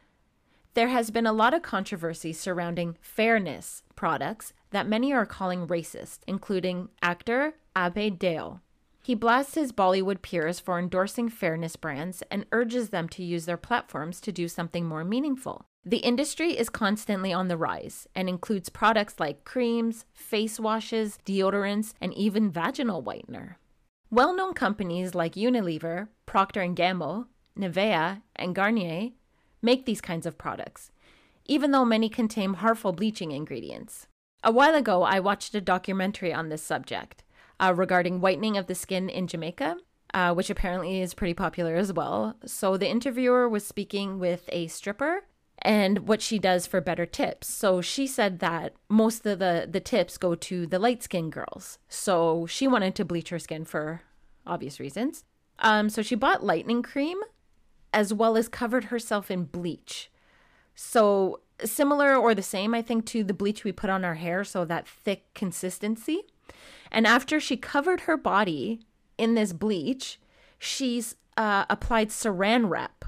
There 0.74 0.88
has 0.88 1.12
been 1.12 1.28
a 1.28 1.34
lot 1.34 1.54
of 1.54 1.64
controversy 1.64 2.32
surrounding 2.32 2.96
fairness 3.02 3.84
products 3.96 4.54
that 4.70 4.88
many 4.88 5.12
are 5.12 5.26
calling 5.26 5.68
racist, 5.68 6.20
including 6.28 6.88
actor 7.02 7.56
Abhay 7.76 8.18
Deol. 8.18 8.62
He 9.04 9.14
blasts 9.14 9.56
his 9.56 9.74
Bollywood 9.74 10.22
peers 10.22 10.60
for 10.60 10.80
endorsing 10.80 11.28
fairness 11.28 11.76
brands 11.76 12.24
and 12.32 12.46
urges 12.54 12.90
them 12.90 13.10
to 13.10 13.24
use 13.24 13.46
their 13.46 13.58
platforms 13.58 14.22
to 14.22 14.32
do 14.32 14.48
something 14.48 14.86
more 14.86 15.04
meaningful. 15.04 15.66
The 15.84 15.98
industry 15.98 16.58
is 16.58 16.70
constantly 16.70 17.34
on 17.34 17.48
the 17.48 17.58
rise 17.58 18.08
and 18.16 18.30
includes 18.30 18.70
products 18.70 19.20
like 19.20 19.44
creams, 19.44 20.06
face 20.14 20.60
washes, 20.60 21.18
deodorants, 21.26 21.96
and 22.00 22.14
even 22.14 22.52
vaginal 22.52 23.04
whitener. 23.04 23.56
Well-known 24.10 24.54
companies 24.54 25.16
like 25.16 25.34
Unilever, 25.34 26.08
Procter 26.26 26.66
& 26.68 26.74
Gamble, 26.76 27.26
Nivea, 27.58 28.22
and 28.36 28.54
Garnier 28.54 29.10
make 29.62 29.86
these 29.86 30.02
kinds 30.02 30.26
of 30.26 30.38
products, 30.38 30.92
even 31.46 31.72
though 31.72 31.86
many 31.86 32.10
contain 32.10 32.56
harmful 32.56 32.92
bleaching 32.92 33.32
ingredients. 33.32 34.08
A 34.44 34.52
while 34.52 34.76
ago, 34.76 35.04
I 35.04 35.20
watched 35.20 35.54
a 35.54 35.62
documentary 35.62 36.34
on 36.34 36.50
this 36.50 36.64
subject 36.64 37.24
uh, 37.60 37.74
regarding 37.76 38.22
whitening 38.22 38.58
of 38.58 38.68
the 38.68 38.76
skin 38.76 39.10
in 39.10 39.28
Jamaica, 39.28 39.78
uh, 40.14 40.34
which 40.34 40.50
apparently 40.50 41.02
is 41.02 41.14
pretty 41.14 41.34
popular 41.34 41.76
as 41.76 41.94
well. 41.94 42.36
So 42.46 42.76
the 42.76 42.90
interviewer 42.90 43.48
was 43.48 43.66
speaking 43.66 44.20
with 44.20 44.50
a 44.52 44.68
stripper 44.68 45.26
and 45.62 46.08
what 46.08 46.22
she 46.22 46.40
does 46.40 46.66
for 46.66 46.82
better 46.82 47.06
tips. 47.06 47.48
So 47.48 47.82
she 47.82 48.08
said 48.08 48.40
that 48.40 48.74
most 48.90 49.26
of 49.26 49.40
the, 49.40 49.68
the 49.70 49.80
tips 49.80 50.18
go 50.18 50.34
to 50.34 50.66
the 50.66 50.80
light 50.80 51.04
skinned 51.04 51.32
girls. 51.32 51.78
So 51.88 52.48
she 52.48 52.68
wanted 52.68 52.96
to 52.96 53.06
bleach 53.06 53.30
her 53.30 53.40
skin 53.40 53.66
for 53.66 54.02
obvious 54.46 54.80
reasons. 54.80 55.24
Um, 55.60 55.90
so 55.90 56.02
she 56.02 56.16
bought 56.16 56.44
lightening 56.44 56.82
cream 56.82 57.20
as 57.94 58.14
well 58.14 58.38
as 58.38 58.48
covered 58.48 58.86
herself 58.86 59.30
in 59.30 59.44
bleach. 59.46 60.10
So 60.76 61.42
similar 61.64 62.16
or 62.16 62.34
the 62.34 62.42
same, 62.42 62.74
I 62.74 62.82
think, 62.82 63.06
to 63.08 63.24
the 63.24 63.34
bleach 63.34 63.64
we 63.64 63.72
put 63.72 63.90
on 63.90 64.06
our 64.06 64.16
hair, 64.16 64.44
so 64.44 64.66
that 64.66 64.88
thick 64.88 65.34
consistency. 65.34 66.22
And 66.92 67.08
after 67.08 67.40
she 67.40 67.58
covered 67.58 68.02
her 68.02 68.18
body 68.18 68.82
in 69.18 69.36
this 69.36 69.54
bleach, 69.54 70.20
she's 70.60 71.16
uh, 71.38 71.66
applied 71.70 72.10
saran 72.10 72.70
wrap 72.70 73.06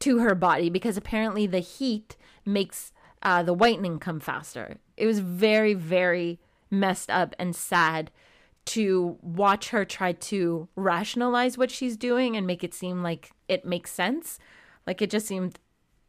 to 0.00 0.18
her 0.18 0.34
body 0.34 0.70
because 0.70 0.96
apparently 0.96 1.46
the 1.46 1.60
heat 1.60 2.16
makes 2.44 2.92
uh, 3.22 3.42
the 3.42 3.54
whitening 3.54 3.98
come 3.98 4.20
faster. 4.20 4.78
It 4.96 5.06
was 5.06 5.20
very, 5.20 5.74
very 5.74 6.38
messed 6.70 7.10
up 7.10 7.34
and 7.38 7.54
sad 7.54 8.10
to 8.66 9.18
watch 9.20 9.70
her 9.70 9.84
try 9.84 10.12
to 10.12 10.68
rationalize 10.74 11.58
what 11.58 11.70
she's 11.70 11.96
doing 11.96 12.36
and 12.36 12.46
make 12.46 12.64
it 12.64 12.74
seem 12.74 13.02
like 13.02 13.32
it 13.48 13.64
makes 13.64 13.92
sense. 13.92 14.38
Like 14.86 15.02
it 15.02 15.10
just 15.10 15.26
seemed 15.26 15.58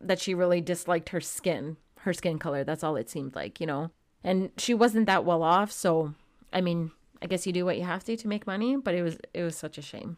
that 0.02 0.20
she 0.20 0.34
really 0.34 0.62
disliked 0.62 1.10
her 1.10 1.22
skin, 1.22 1.78
her 2.00 2.14
skin 2.14 2.40
color. 2.40 2.64
That's 2.64 2.84
all 2.84 2.96
it 2.96 3.10
seemed 3.10 3.36
like, 3.36 3.60
you 3.60 3.68
know. 3.68 3.92
And 4.24 4.52
she 4.58 4.74
wasn't 4.74 5.06
that 5.06 5.26
well 5.26 5.44
off, 5.44 5.72
so 5.72 6.14
I 6.52 6.62
mean, 6.62 6.92
I 7.22 7.28
guess 7.28 7.46
you 7.46 7.54
do 7.54 7.66
what 7.66 7.78
you 7.78 7.84
have 7.84 8.04
to 8.06 8.18
to 8.18 8.28
make 8.28 8.48
money, 8.48 8.76
but 8.76 8.96
it 8.96 9.02
was 9.02 9.18
it 9.34 9.44
was 9.44 9.56
such 9.56 9.78
a 9.78 9.82
shame. 9.82 10.18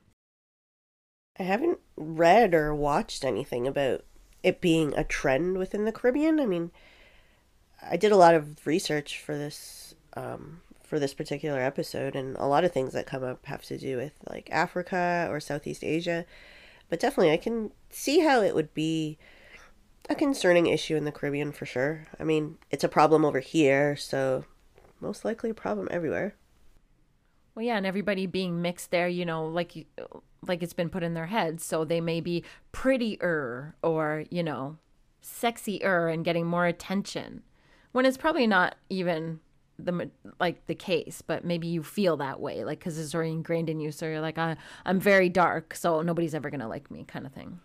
I 1.39 1.43
haven't 1.43 1.79
read 1.95 2.53
or 2.53 2.73
watched 2.73 3.23
anything 3.23 3.67
about 3.67 4.03
it 4.43 4.61
being 4.61 4.93
a 4.95 5.03
trend 5.03 5.57
within 5.57 5.85
the 5.85 5.91
Caribbean. 5.91 6.39
I 6.39 6.45
mean, 6.45 6.71
I 7.81 7.97
did 7.97 8.11
a 8.11 8.17
lot 8.17 8.35
of 8.35 8.65
research 8.65 9.19
for 9.19 9.37
this 9.37 9.93
um, 10.15 10.61
for 10.83 10.99
this 10.99 11.13
particular 11.13 11.59
episode, 11.59 12.15
and 12.15 12.35
a 12.37 12.45
lot 12.45 12.63
of 12.63 12.71
things 12.71 12.93
that 12.93 13.05
come 13.05 13.23
up 13.23 13.45
have 13.45 13.63
to 13.65 13.77
do 13.77 13.97
with 13.97 14.13
like 14.29 14.49
Africa 14.51 15.27
or 15.29 15.39
Southeast 15.39 15.83
Asia. 15.83 16.25
But 16.89 16.99
definitely, 16.99 17.31
I 17.31 17.37
can 17.37 17.71
see 17.89 18.19
how 18.19 18.41
it 18.41 18.55
would 18.55 18.73
be 18.73 19.17
a 20.09 20.15
concerning 20.15 20.67
issue 20.67 20.95
in 20.95 21.05
the 21.05 21.11
Caribbean 21.11 21.51
for 21.51 21.65
sure. 21.65 22.07
I 22.19 22.23
mean, 22.23 22.57
it's 22.71 22.83
a 22.83 22.89
problem 22.89 23.25
over 23.25 23.39
here, 23.39 23.95
so 23.95 24.45
most 25.01 25.25
likely 25.25 25.49
a 25.49 25.53
problem 25.53 25.87
everywhere. 25.91 26.35
Well, 27.55 27.65
yeah, 27.65 27.77
and 27.77 27.85
everybody 27.85 28.25
being 28.25 28.61
mixed 28.61 28.91
there, 28.91 29.07
you 29.07 29.25
know, 29.25 29.45
like 29.45 29.87
like 30.45 30.63
it's 30.63 30.73
been 30.73 30.89
put 30.89 31.03
in 31.03 31.13
their 31.13 31.25
heads, 31.25 31.65
so 31.65 31.83
they 31.83 31.99
may 31.99 32.21
be 32.21 32.43
prettier 32.71 33.75
or 33.81 34.23
you 34.29 34.43
know, 34.43 34.77
sexier 35.21 36.13
and 36.13 36.23
getting 36.23 36.45
more 36.45 36.67
attention, 36.67 37.43
when 37.91 38.05
it's 38.05 38.17
probably 38.17 38.47
not 38.47 38.75
even 38.89 39.39
the 39.79 40.09
like 40.39 40.65
the 40.67 40.75
case, 40.75 41.21
but 41.21 41.45
maybe 41.45 41.67
you 41.67 41.83
feel 41.83 42.17
that 42.17 42.39
way, 42.39 42.63
like 42.63 42.79
because 42.79 42.97
it's 42.97 43.13
already 43.13 43.31
ingrained 43.31 43.69
in 43.69 43.79
you. 43.79 43.91
So 43.91 44.05
you're 44.05 44.21
like, 44.21 44.37
I, 44.37 44.57
I'm 44.85 44.99
very 44.99 45.29
dark, 45.29 45.75
so 45.75 46.01
nobody's 46.01 46.35
ever 46.35 46.49
gonna 46.49 46.67
like 46.67 46.89
me, 46.89 47.03
kind 47.03 47.25
of 47.25 47.33
thing. 47.33 47.59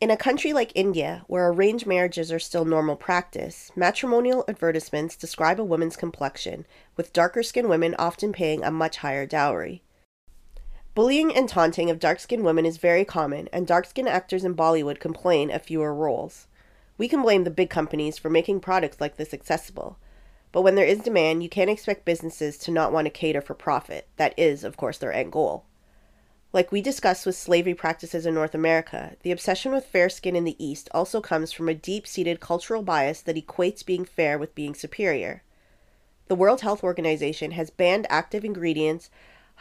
In 0.00 0.10
a 0.12 0.16
country 0.16 0.52
like 0.52 0.70
India, 0.76 1.24
where 1.26 1.48
arranged 1.48 1.84
marriages 1.84 2.30
are 2.30 2.38
still 2.38 2.64
normal 2.64 2.94
practice, 2.94 3.72
matrimonial 3.74 4.44
advertisements 4.46 5.16
describe 5.16 5.58
a 5.58 5.64
woman's 5.64 5.96
complexion, 5.96 6.66
with 6.96 7.12
darker 7.12 7.42
skinned 7.42 7.68
women 7.68 7.96
often 7.98 8.32
paying 8.32 8.62
a 8.62 8.70
much 8.70 8.98
higher 8.98 9.26
dowry. 9.26 9.82
Bullying 10.94 11.34
and 11.34 11.48
taunting 11.48 11.90
of 11.90 11.98
dark 11.98 12.20
skinned 12.20 12.44
women 12.44 12.64
is 12.64 12.76
very 12.76 13.04
common, 13.04 13.48
and 13.52 13.66
dark 13.66 13.86
skinned 13.86 14.08
actors 14.08 14.44
in 14.44 14.54
Bollywood 14.54 15.00
complain 15.00 15.50
of 15.50 15.62
fewer 15.62 15.92
roles. 15.92 16.46
We 16.96 17.08
can 17.08 17.22
blame 17.22 17.42
the 17.42 17.50
big 17.50 17.70
companies 17.70 18.18
for 18.18 18.30
making 18.30 18.60
products 18.60 19.00
like 19.00 19.16
this 19.16 19.34
accessible. 19.34 19.98
But 20.52 20.62
when 20.62 20.74
there 20.74 20.86
is 20.86 21.00
demand, 21.00 21.42
you 21.42 21.48
can't 21.48 21.70
expect 21.70 22.04
businesses 22.04 22.58
to 22.58 22.70
not 22.70 22.92
want 22.92 23.06
to 23.06 23.10
cater 23.10 23.40
for 23.40 23.54
profit. 23.54 24.08
That 24.16 24.34
is, 24.36 24.64
of 24.64 24.76
course, 24.76 24.98
their 24.98 25.12
end 25.12 25.32
goal. 25.32 25.64
Like 26.50 26.72
we 26.72 26.80
discussed 26.80 27.26
with 27.26 27.36
slavery 27.36 27.74
practices 27.74 28.24
in 28.24 28.32
North 28.32 28.54
America, 28.54 29.16
the 29.22 29.32
obsession 29.32 29.72
with 29.72 29.84
fair 29.84 30.08
skin 30.08 30.34
in 30.34 30.44
the 30.44 30.56
East 30.64 30.88
also 30.92 31.20
comes 31.20 31.52
from 31.52 31.68
a 31.68 31.74
deep 31.74 32.06
seated 32.06 32.40
cultural 32.40 32.82
bias 32.82 33.20
that 33.22 33.36
equates 33.36 33.84
being 33.84 34.06
fair 34.06 34.38
with 34.38 34.54
being 34.54 34.74
superior. 34.74 35.42
The 36.28 36.34
World 36.34 36.62
Health 36.62 36.82
Organization 36.82 37.50
has 37.50 37.68
banned 37.68 38.06
active 38.08 38.46
ingredients, 38.46 39.10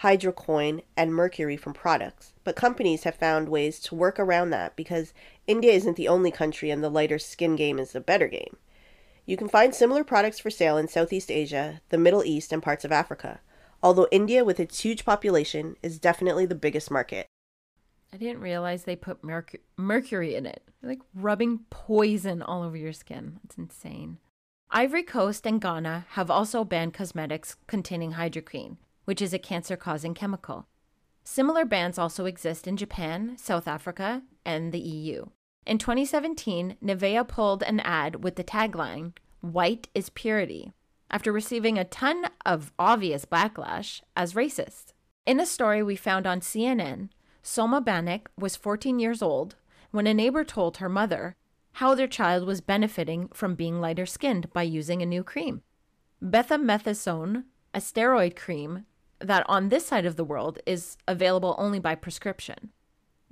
hydroquinone, 0.02 0.84
and 0.96 1.14
mercury 1.14 1.58
from 1.58 1.74
products, 1.74 2.32
but 2.46 2.56
companies 2.56 3.04
have 3.04 3.16
found 3.16 3.50
ways 3.50 3.80
to 3.82 3.96
work 3.96 4.18
around 4.18 4.52
that 4.52 4.78
because 4.78 5.14
India 5.46 5.74
isn't 5.74 5.98
the 5.98 6.08
only 6.08 6.32
country 6.32 6.70
and 6.72 6.82
the 6.82 6.90
lighter 6.90 7.20
skin 7.20 7.58
game 7.58 7.80
is 7.80 7.92
the 7.92 8.00
better 8.00 8.28
game. 8.28 8.56
You 9.28 9.38
can 9.38 9.48
find 9.50 9.76
similar 9.76 10.04
products 10.04 10.40
for 10.40 10.50
sale 10.50 10.78
in 10.78 10.88
Southeast 10.88 11.30
Asia, 11.30 11.82
the 11.90 12.00
Middle 12.00 12.24
East, 12.24 12.52
and 12.52 12.64
parts 12.64 12.84
of 12.84 12.92
Africa 12.92 13.42
although 13.84 14.08
India, 14.12 14.44
with 14.44 14.60
its 14.60 14.82
huge 14.82 15.06
population, 15.06 15.76
is 15.82 16.00
definitely 16.00 16.46
the 16.46 16.56
biggest 16.56 16.92
market. 16.92 17.28
I 18.12 18.18
didn't 18.18 18.42
realize 18.42 18.84
they 18.84 18.96
put 18.96 19.24
merc- 19.24 19.62
mercury 19.76 20.36
in 20.36 20.46
it. 20.46 20.64
Like 20.82 21.00
rubbing 21.14 21.60
poison 21.70 22.42
all 22.42 22.64
over 22.64 22.78
your 22.78 22.94
skin. 22.94 23.40
It's 23.44 23.58
insane. 23.58 24.18
Ivory 24.72 25.04
Coast 25.04 25.46
and 25.46 25.62
Ghana 25.62 26.06
have 26.12 26.32
also 26.32 26.64
banned 26.64 26.94
cosmetics 26.94 27.56
containing 27.68 28.14
hydroquinone, 28.14 28.78
which 29.06 29.22
is 29.22 29.34
a 29.34 29.40
cancer 29.40 29.78
causing 29.78 30.14
chemical. 30.14 30.68
Similar 31.24 31.66
bans 31.66 31.98
also 31.98 32.26
exist 32.26 32.68
in 32.68 32.78
Japan, 32.78 33.38
South 33.38 33.68
Africa, 33.68 34.24
and 34.46 34.72
the 34.72 34.80
EU. 34.80 35.26
In 35.68 35.78
2017, 35.78 36.78
Nivea 36.82 37.28
pulled 37.28 37.62
an 37.62 37.82
ad 37.82 38.24
with 38.24 38.38
the 38.38 38.44
tagline, 38.44 39.12
White 39.42 39.90
is 39.94 40.10
Purity, 40.10 40.72
after 41.12 41.30
receiving 41.30 41.78
a 41.78 41.84
ton 41.84 42.24
of 42.46 42.72
obvious 42.80 43.26
backlash 43.26 44.00
as 44.16 44.34
racist. 44.34 44.94
In 45.26 45.42
a 45.42 45.46
story 45.46 45.84
we 45.84 45.98
found 45.98 46.26
on 46.26 46.40
CNN, 46.40 47.10
Soma 47.44 47.82
Banik 47.82 48.28
was 48.38 48.56
14 48.56 48.98
years 48.98 49.22
old 49.22 49.58
when 49.92 50.08
a 50.08 50.14
neighbor 50.14 50.46
told 50.46 50.78
her 50.78 50.88
mother 50.88 51.36
how 51.74 51.94
their 51.94 52.08
child 52.08 52.48
was 52.48 52.62
benefiting 52.62 53.28
from 53.34 53.54
being 53.54 53.82
lighter 53.82 54.06
skinned 54.06 54.54
by 54.54 54.64
using 54.64 55.02
a 55.02 55.06
new 55.06 55.22
cream. 55.22 55.64
Betamethasone, 56.24 57.44
a 57.74 57.80
steroid 57.80 58.38
cream 58.38 58.86
that 59.20 59.46
on 59.50 59.68
this 59.68 59.86
side 59.86 60.06
of 60.06 60.16
the 60.16 60.24
world 60.24 60.60
is 60.66 60.96
available 61.10 61.56
only 61.58 61.80
by 61.80 61.94
prescription. 61.94 62.72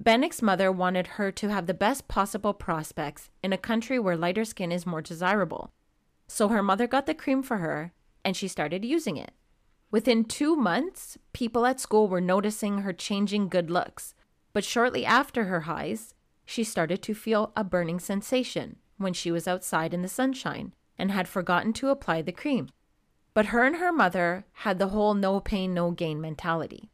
Banik's 0.01 0.41
mother 0.41 0.71
wanted 0.71 1.07
her 1.07 1.31
to 1.31 1.49
have 1.49 1.67
the 1.67 1.73
best 1.73 2.07
possible 2.07 2.53
prospects 2.53 3.29
in 3.41 3.53
a 3.53 3.57
country 3.57 3.97
where 3.97 4.17
lighter 4.17 4.45
skin 4.45 4.71
is 4.71 4.85
more 4.85 5.01
desirable. 5.01 5.71
So 6.27 6.49
her 6.49 6.61
mother 6.61 6.87
got 6.87 7.05
the 7.05 7.13
cream 7.13 7.41
for 7.41 7.57
her 7.57 7.93
and 8.23 8.35
she 8.35 8.47
started 8.47 8.83
using 8.83 9.17
it. 9.17 9.31
Within 9.91 10.25
two 10.25 10.55
months, 10.55 11.17
people 11.31 11.65
at 11.65 11.79
school 11.79 12.07
were 12.07 12.19
noticing 12.19 12.79
her 12.79 12.91
changing 12.91 13.47
good 13.47 13.69
looks. 13.69 14.13
But 14.51 14.65
shortly 14.65 15.05
after 15.05 15.45
her 15.45 15.61
highs, 15.61 16.13
she 16.45 16.63
started 16.63 17.01
to 17.03 17.13
feel 17.13 17.53
a 17.55 17.63
burning 17.63 17.99
sensation 17.99 18.77
when 18.97 19.13
she 19.13 19.31
was 19.31 19.47
outside 19.47 19.93
in 19.93 20.01
the 20.01 20.07
sunshine 20.07 20.73
and 20.97 21.11
had 21.11 21.27
forgotten 21.27 21.73
to 21.73 21.89
apply 21.89 22.21
the 22.21 22.31
cream. 22.31 22.69
But 23.33 23.47
her 23.47 23.63
and 23.63 23.77
her 23.77 23.91
mother 23.91 24.45
had 24.51 24.79
the 24.79 24.89
whole 24.89 25.13
no 25.13 25.39
pain, 25.39 25.73
no 25.73 25.91
gain 25.91 26.19
mentality. 26.19 26.89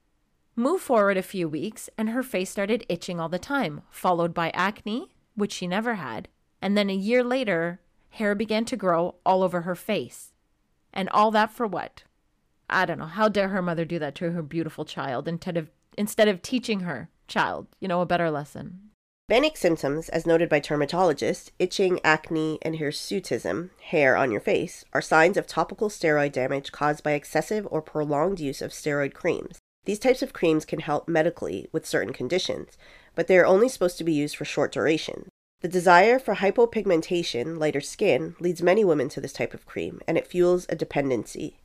Move 0.55 0.81
forward 0.81 1.17
a 1.17 1.23
few 1.23 1.47
weeks, 1.47 1.89
and 1.97 2.09
her 2.09 2.23
face 2.23 2.49
started 2.49 2.85
itching 2.89 3.19
all 3.19 3.29
the 3.29 3.39
time, 3.39 3.81
followed 3.89 4.33
by 4.33 4.49
acne, 4.51 5.13
which 5.35 5.53
she 5.53 5.67
never 5.67 5.95
had. 5.95 6.27
And 6.61 6.77
then 6.77 6.89
a 6.89 6.95
year 6.95 7.23
later, 7.23 7.79
Hair 8.11 8.35
began 8.35 8.65
to 8.65 8.75
grow 8.75 9.15
all 9.25 9.41
over 9.41 9.61
her 9.61 9.75
face. 9.75 10.33
And 10.93 11.09
all 11.09 11.31
that 11.31 11.51
for 11.51 11.65
what? 11.65 12.03
I 12.69 12.85
don't 12.85 12.99
know. 12.99 13.05
How 13.05 13.29
dare 13.29 13.49
her 13.49 13.61
mother 13.61 13.85
do 13.85 13.99
that 13.99 14.15
to 14.15 14.31
her 14.31 14.41
beautiful 14.41 14.85
child 14.85 15.27
instead 15.27 15.57
of 15.57 15.69
instead 15.97 16.27
of 16.27 16.41
teaching 16.41 16.81
her 16.81 17.09
child, 17.27 17.67
you 17.79 17.87
know, 17.87 18.01
a 18.01 18.05
better 18.05 18.31
lesson. 18.31 18.91
Banik 19.29 19.57
symptoms, 19.57 20.09
as 20.09 20.25
noted 20.25 20.49
by 20.49 20.59
dermatologists, 20.59 21.51
itching, 21.59 21.99
acne, 22.03 22.59
and 22.61 22.75
hirsutism, 22.75 23.69
hair 23.81 24.17
on 24.17 24.31
your 24.31 24.41
face, 24.41 24.83
are 24.93 25.01
signs 25.01 25.37
of 25.37 25.47
topical 25.47 25.89
steroid 25.89 26.33
damage 26.33 26.71
caused 26.71 27.03
by 27.03 27.11
excessive 27.11 27.67
or 27.71 27.81
prolonged 27.81 28.39
use 28.39 28.61
of 28.61 28.71
steroid 28.71 29.13
creams. 29.13 29.59
These 29.85 29.99
types 29.99 30.21
of 30.21 30.33
creams 30.33 30.63
can 30.63 30.79
help 30.79 31.07
medically 31.07 31.67
with 31.71 31.87
certain 31.87 32.13
conditions, 32.13 32.77
but 33.15 33.27
they 33.27 33.37
are 33.37 33.45
only 33.45 33.67
supposed 33.67 33.97
to 33.97 34.03
be 34.03 34.13
used 34.13 34.35
for 34.35 34.45
short 34.45 34.71
durations. 34.71 35.27
The 35.61 35.67
desire 35.67 36.19
for 36.19 36.35
hypopigmentation, 36.35 37.59
lighter 37.59 37.81
skin, 37.81 38.35
leads 38.39 38.61
many 38.61 38.83
women 38.83 39.09
to 39.09 39.21
this 39.21 39.33
type 39.33 39.53
of 39.53 39.65
cream, 39.65 40.01
and 40.07 40.17
it 40.17 40.27
fuels 40.27 40.65
a 40.69 40.75
dependency. 40.75 41.57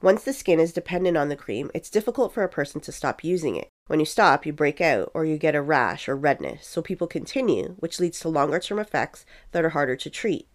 Once 0.00 0.22
the 0.22 0.32
skin 0.32 0.60
is 0.60 0.72
dependent 0.72 1.16
on 1.16 1.28
the 1.28 1.36
cream, 1.36 1.70
it's 1.74 1.90
difficult 1.90 2.32
for 2.32 2.44
a 2.44 2.48
person 2.48 2.80
to 2.80 2.92
stop 2.92 3.24
using 3.24 3.56
it. 3.56 3.68
When 3.88 3.98
you 3.98 4.06
stop, 4.06 4.46
you 4.46 4.52
break 4.52 4.80
out 4.80 5.10
or 5.12 5.24
you 5.24 5.38
get 5.38 5.54
a 5.54 5.62
rash 5.62 6.08
or 6.08 6.16
redness, 6.16 6.66
so 6.66 6.82
people 6.82 7.06
continue, 7.06 7.74
which 7.78 7.98
leads 7.98 8.20
to 8.20 8.28
longer 8.28 8.60
term 8.60 8.78
effects 8.78 9.26
that 9.52 9.64
are 9.64 9.70
harder 9.70 9.96
to 9.96 10.10
treat. 10.10 10.46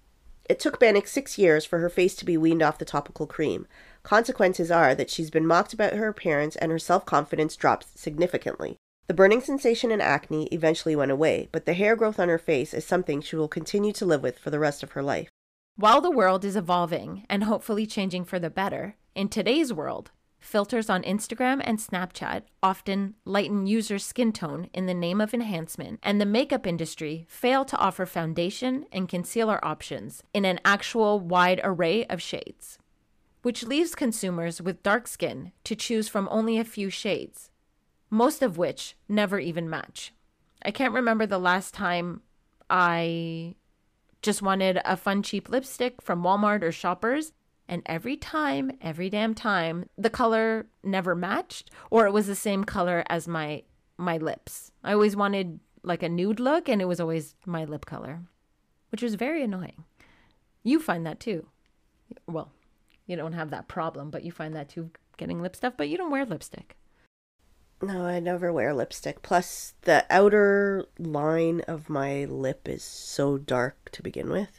It 0.45 0.59
took 0.59 0.79
Banik 0.79 1.07
six 1.07 1.37
years 1.37 1.65
for 1.65 1.79
her 1.79 1.89
face 1.89 2.15
to 2.15 2.25
be 2.25 2.37
weaned 2.37 2.61
off 2.61 2.77
the 2.77 2.85
topical 2.85 3.25
cream. 3.25 3.65
Consequences 4.03 4.69
are 4.69 4.93
that 4.93 5.09
she's 5.09 5.29
been 5.29 5.47
mocked 5.47 5.73
about 5.73 5.93
her 5.93 6.07
appearance 6.07 6.55
and 6.57 6.71
her 6.71 6.79
self 6.79 7.05
confidence 7.05 7.55
drops 7.55 7.87
significantly. 7.95 8.77
The 9.07 9.13
burning 9.13 9.41
sensation 9.41 9.91
and 9.91 10.01
acne 10.01 10.47
eventually 10.47 10.95
went 10.95 11.11
away, 11.11 11.49
but 11.51 11.65
the 11.65 11.73
hair 11.73 11.95
growth 11.95 12.19
on 12.19 12.29
her 12.29 12.37
face 12.37 12.73
is 12.73 12.85
something 12.85 13.21
she 13.21 13.35
will 13.35 13.47
continue 13.47 13.91
to 13.93 14.05
live 14.05 14.23
with 14.23 14.39
for 14.39 14.49
the 14.49 14.59
rest 14.59 14.83
of 14.83 14.91
her 14.91 15.03
life. 15.03 15.29
While 15.75 16.01
the 16.01 16.11
world 16.11 16.45
is 16.45 16.55
evolving 16.55 17.25
and 17.29 17.45
hopefully 17.45 17.85
changing 17.85 18.25
for 18.25 18.39
the 18.39 18.49
better, 18.49 18.95
in 19.15 19.27
today's 19.29 19.73
world, 19.73 20.11
filters 20.43 20.89
on 20.89 21.03
Instagram 21.03 21.61
and 21.63 21.79
Snapchat 21.79 22.43
often 22.61 23.15
lighten 23.25 23.65
users' 23.65 24.05
skin 24.05 24.31
tone 24.31 24.69
in 24.73 24.85
the 24.85 24.93
name 24.93 25.19
of 25.19 25.33
enhancement, 25.33 25.99
and 26.03 26.19
the 26.19 26.25
makeup 26.25 26.67
industry 26.67 27.25
fail 27.27 27.65
to 27.65 27.77
offer 27.77 28.05
foundation 28.05 28.85
and 28.91 29.09
concealer 29.09 29.63
options 29.65 30.23
in 30.33 30.45
an 30.45 30.59
actual 30.63 31.19
wide 31.19 31.61
array 31.63 32.05
of 32.05 32.21
shades, 32.21 32.77
which 33.41 33.63
leaves 33.63 33.95
consumers 33.95 34.61
with 34.61 34.83
dark 34.83 35.07
skin 35.07 35.51
to 35.63 35.75
choose 35.75 36.07
from 36.07 36.27
only 36.29 36.59
a 36.59 36.63
few 36.63 36.89
shades 36.89 37.49
most 38.13 38.43
of 38.43 38.59
which 38.59 38.95
never 39.09 39.39
even 39.39 39.67
match. 39.67 40.13
I 40.63 40.69
can't 40.69 40.93
remember 40.93 41.25
the 41.25 41.39
last 41.39 41.73
time 41.73 42.21
I 42.69 43.55
just 44.21 44.43
wanted 44.43 44.79
a 44.85 44.95
fun, 44.95 45.23
cheap 45.23 45.49
lipstick 45.49 45.99
from 45.99 46.21
Walmart 46.21 46.61
or 46.61 46.71
Shoppers. 46.71 47.33
And 47.67 47.81
every 47.85 48.17
time, 48.17 48.71
every 48.81 49.09
damn 49.09 49.33
time, 49.33 49.89
the 49.97 50.09
color 50.09 50.67
never 50.83 51.15
matched 51.15 51.71
or 51.89 52.05
it 52.05 52.11
was 52.11 52.27
the 52.27 52.35
same 52.35 52.63
color 52.63 53.03
as 53.07 53.27
my 53.27 53.63
my 53.97 54.17
lips. 54.17 54.71
I 54.83 54.93
always 54.93 55.15
wanted 55.15 55.59
like 55.83 56.03
a 56.03 56.09
nude 56.09 56.39
look, 56.39 56.67
and 56.67 56.81
it 56.81 56.85
was 56.85 56.99
always 56.99 57.35
my 57.45 57.65
lip 57.65 57.85
color, 57.85 58.21
which 58.89 59.01
was 59.01 59.15
very 59.15 59.43
annoying. 59.43 59.83
You 60.63 60.79
find 60.79 61.05
that 61.05 61.19
too. 61.19 61.47
Well, 62.27 62.51
you 63.05 63.15
don't 63.15 63.33
have 63.33 63.49
that 63.51 63.67
problem, 63.67 64.09
but 64.09 64.23
you 64.23 64.31
find 64.31 64.55
that 64.55 64.69
too 64.69 64.91
getting 65.17 65.41
lip 65.41 65.55
stuff, 65.55 65.73
but 65.77 65.89
you 65.89 65.97
don't 65.97 66.11
wear 66.11 66.25
lipstick. 66.25 66.75
No, 67.81 68.05
I 68.05 68.19
never 68.19 68.53
wear 68.53 68.73
lipstick. 68.73 69.21
Plus, 69.21 69.73
the 69.81 70.05
outer 70.09 70.85
line 70.97 71.61
of 71.67 71.89
my 71.89 72.23
lip 72.25 72.67
is 72.69 72.81
so 72.81 73.37
dark 73.37 73.89
to 73.91 74.01
begin 74.01 74.29
with. 74.29 74.57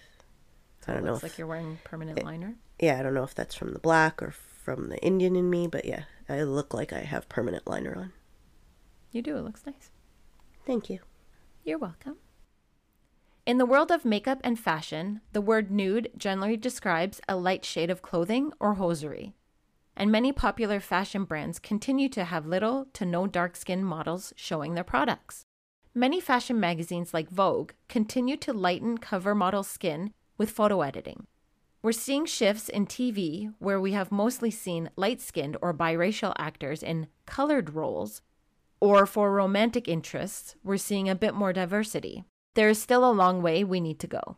So 0.85 0.93
I 0.93 0.95
don't 0.97 1.05
know. 1.05 1.15
It's 1.15 1.23
like 1.23 1.39
you're 1.39 1.47
wearing 1.47 1.79
permanent 1.85 2.19
it, 2.19 2.25
liner. 2.25 2.57
Yeah, 2.85 2.99
I 2.99 3.03
don't 3.03 3.15
know 3.15 3.25
if 3.25 3.35
that's 3.35 3.55
from 3.55 3.73
the 3.73 3.79
black 3.79 4.23
or 4.23 4.31
from 4.31 4.89
the 4.89 4.99
Indian 4.99 5.37
in 5.37 5.51
me, 5.51 5.67
but 5.67 5.85
yeah, 5.85 6.05
I 6.29 6.43
look 6.43 6.75
like 6.75 6.93
I 6.93 7.01
have 7.01 7.29
permanent 7.29 7.67
liner 7.67 7.95
on. 7.97 8.13
You 9.11 9.23
do. 9.23 9.37
It 9.37 9.45
looks 9.45 9.65
nice. 9.67 9.91
Thank 10.67 10.91
you. 10.91 11.01
You're 11.65 11.79
welcome. 11.79 12.17
In 13.47 13.59
the 13.59 13.67
world 13.67 13.91
of 13.91 14.05
makeup 14.05 14.41
and 14.43 14.59
fashion, 14.59 15.21
the 15.33 15.41
word 15.41 15.71
nude 15.71 16.11
generally 16.17 16.57
describes 16.57 17.21
a 17.29 17.37
light 17.37 17.65
shade 17.65 17.91
of 17.91 18.03
clothing 18.03 18.53
or 18.59 18.75
hosiery 18.75 19.35
and 19.97 20.11
many 20.11 20.33
popular 20.33 20.81
fashion 20.81 21.25
brands 21.25 21.59
continue 21.59 22.09
to 22.09 22.25
have 22.25 22.47
little 22.47 22.87
to 22.93 23.07
no 23.07 23.27
dark 23.27 23.57
skin 23.57 23.85
models 23.85 24.33
showing 24.37 24.75
their 24.75 24.85
products. 24.85 25.45
Many 25.95 26.21
fashion 26.21 26.59
magazines 26.59 27.15
like 27.15 27.31
Vogue 27.31 27.73
continue 27.89 28.37
to 28.39 28.53
lighten 28.53 28.99
cover 28.99 29.35
model 29.35 29.63
skin 29.63 30.13
with 30.37 30.51
photo 30.51 30.81
editing. 30.81 31.27
We're 31.85 31.93
seeing 31.93 32.25
shifts 32.25 32.71
in 32.71 32.87
TV 32.87 33.53
where 33.59 33.79
we 33.79 33.93
have 33.93 34.11
mostly 34.11 34.51
seen 34.51 34.89
light 34.97 35.21
skinned 35.21 35.59
or 35.61 35.75
biracial 35.75 36.33
actors 36.39 36.83
in 36.83 37.09
colored 37.27 37.75
roles, 37.75 38.23
or 38.81 39.05
for 39.05 39.31
romantic 39.31 39.87
interests, 39.87 40.57
we're 40.65 40.79
seeing 40.79 41.11
a 41.11 41.15
bit 41.15 41.35
more 41.35 41.53
diversity. 41.53 42.25
There 42.55 42.71
is 42.71 42.81
still 42.81 43.05
a 43.05 43.13
long 43.13 43.43
way 43.43 43.65
we 43.65 43.81
need 43.81 43.99
to 43.99 44.07
go. 44.07 44.37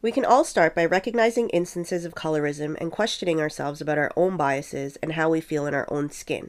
We 0.00 0.10
can 0.10 0.24
all 0.24 0.42
start 0.42 0.74
by 0.74 0.86
recognizing 0.86 1.50
instances 1.50 2.06
of 2.06 2.14
colorism 2.14 2.78
and 2.80 2.90
questioning 2.90 3.42
ourselves 3.42 3.82
about 3.82 3.98
our 3.98 4.10
own 4.16 4.38
biases 4.38 4.96
and 5.02 5.12
how 5.12 5.28
we 5.28 5.42
feel 5.42 5.66
in 5.66 5.74
our 5.74 5.86
own 5.90 6.08
skin. 6.08 6.48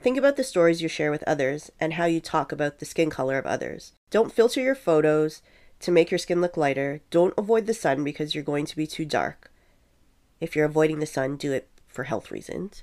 Think 0.00 0.16
about 0.16 0.36
the 0.36 0.44
stories 0.44 0.80
you 0.80 0.88
share 0.88 1.10
with 1.10 1.22
others 1.26 1.70
and 1.78 1.92
how 1.92 2.06
you 2.06 2.22
talk 2.22 2.52
about 2.52 2.78
the 2.78 2.86
skin 2.86 3.10
color 3.10 3.36
of 3.36 3.44
others. 3.44 3.92
Don't 4.08 4.32
filter 4.32 4.62
your 4.62 4.74
photos 4.74 5.42
to 5.80 5.90
make 5.90 6.10
your 6.10 6.18
skin 6.18 6.40
look 6.40 6.56
lighter. 6.56 7.00
Don't 7.10 7.34
avoid 7.36 7.66
the 7.66 7.74
sun 7.74 8.04
because 8.04 8.34
you're 8.34 8.44
going 8.44 8.66
to 8.66 8.76
be 8.76 8.86
too 8.86 9.04
dark. 9.04 9.50
If 10.40 10.54
you're 10.54 10.66
avoiding 10.66 10.98
the 10.98 11.06
sun, 11.06 11.36
do 11.36 11.52
it 11.52 11.68
for 11.88 12.04
health 12.04 12.30
reasons. 12.30 12.82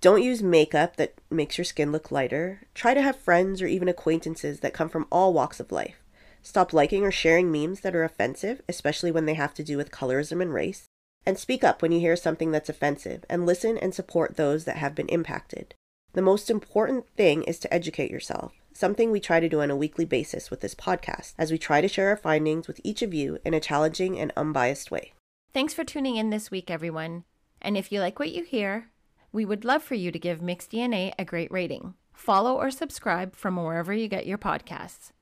Don't 0.00 0.22
use 0.22 0.42
makeup 0.42 0.96
that 0.96 1.14
makes 1.30 1.56
your 1.56 1.64
skin 1.64 1.90
look 1.90 2.10
lighter. 2.10 2.62
Try 2.74 2.94
to 2.94 3.02
have 3.02 3.16
friends 3.16 3.62
or 3.62 3.66
even 3.66 3.88
acquaintances 3.88 4.60
that 4.60 4.74
come 4.74 4.88
from 4.88 5.06
all 5.10 5.32
walks 5.32 5.58
of 5.58 5.72
life. 5.72 5.96
Stop 6.42 6.72
liking 6.72 7.02
or 7.02 7.10
sharing 7.10 7.50
memes 7.50 7.80
that 7.80 7.96
are 7.96 8.04
offensive, 8.04 8.62
especially 8.68 9.10
when 9.10 9.26
they 9.26 9.34
have 9.34 9.54
to 9.54 9.64
do 9.64 9.76
with 9.76 9.90
colorism 9.90 10.40
and 10.40 10.52
race. 10.52 10.84
And 11.24 11.38
speak 11.38 11.64
up 11.64 11.82
when 11.82 11.90
you 11.90 11.98
hear 11.98 12.14
something 12.14 12.52
that's 12.52 12.68
offensive, 12.68 13.24
and 13.28 13.44
listen 13.44 13.76
and 13.76 13.92
support 13.92 14.36
those 14.36 14.64
that 14.64 14.76
have 14.76 14.94
been 14.94 15.08
impacted. 15.08 15.74
The 16.12 16.22
most 16.22 16.50
important 16.50 17.08
thing 17.16 17.42
is 17.42 17.58
to 17.58 17.74
educate 17.74 18.12
yourself, 18.12 18.52
something 18.76 19.10
we 19.10 19.20
try 19.20 19.40
to 19.40 19.48
do 19.48 19.60
on 19.60 19.70
a 19.70 19.76
weekly 19.76 20.04
basis 20.04 20.50
with 20.50 20.60
this 20.60 20.74
podcast, 20.74 21.34
as 21.38 21.50
we 21.50 21.58
try 21.58 21.80
to 21.80 21.88
share 21.88 22.08
our 22.08 22.16
findings 22.16 22.68
with 22.68 22.80
each 22.84 23.02
of 23.02 23.14
you 23.14 23.38
in 23.44 23.54
a 23.54 23.60
challenging 23.60 24.18
and 24.18 24.32
unbiased 24.36 24.90
way. 24.90 25.12
Thanks 25.52 25.74
for 25.74 25.84
tuning 25.84 26.16
in 26.16 26.30
this 26.30 26.50
week, 26.50 26.70
everyone. 26.70 27.24
And 27.60 27.76
if 27.76 27.90
you 27.90 28.00
like 28.00 28.18
what 28.18 28.32
you 28.32 28.44
hear, 28.44 28.90
we 29.32 29.44
would 29.44 29.64
love 29.64 29.82
for 29.82 29.94
you 29.94 30.12
to 30.12 30.18
give 30.18 30.42
Mixed 30.42 30.70
DNA 30.70 31.12
a 31.18 31.24
great 31.24 31.50
rating. 31.50 31.94
Follow 32.12 32.54
or 32.54 32.70
subscribe 32.70 33.34
from 33.34 33.56
wherever 33.56 33.92
you 33.92 34.08
get 34.08 34.26
your 34.26 34.38
podcasts 34.38 35.12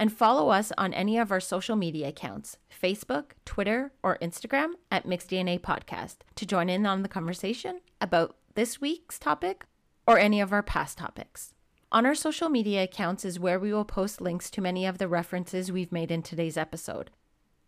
and 0.00 0.10
follow 0.10 0.48
us 0.48 0.72
on 0.78 0.94
any 0.94 1.18
of 1.18 1.30
our 1.30 1.40
social 1.40 1.76
media 1.76 2.08
accounts 2.08 2.56
Facebook, 2.82 3.32
Twitter, 3.44 3.92
or 4.02 4.16
Instagram 4.22 4.70
at 4.90 5.06
Mixed 5.06 5.28
DNA 5.28 5.60
Podcast 5.60 6.16
to 6.36 6.46
join 6.46 6.70
in 6.70 6.86
on 6.86 7.02
the 7.02 7.08
conversation 7.08 7.80
about 8.00 8.36
this 8.54 8.80
week's 8.80 9.18
topic 9.18 9.66
or 10.06 10.18
any 10.18 10.40
of 10.40 10.54
our 10.54 10.62
past 10.62 10.96
topics. 10.96 11.52
On 11.92 12.06
our 12.06 12.14
social 12.14 12.48
media 12.48 12.84
accounts 12.84 13.24
is 13.24 13.40
where 13.40 13.58
we 13.58 13.72
will 13.72 13.84
post 13.84 14.20
links 14.20 14.48
to 14.50 14.60
many 14.60 14.86
of 14.86 14.98
the 14.98 15.08
references 15.08 15.72
we've 15.72 15.90
made 15.90 16.12
in 16.12 16.22
today's 16.22 16.56
episode, 16.56 17.10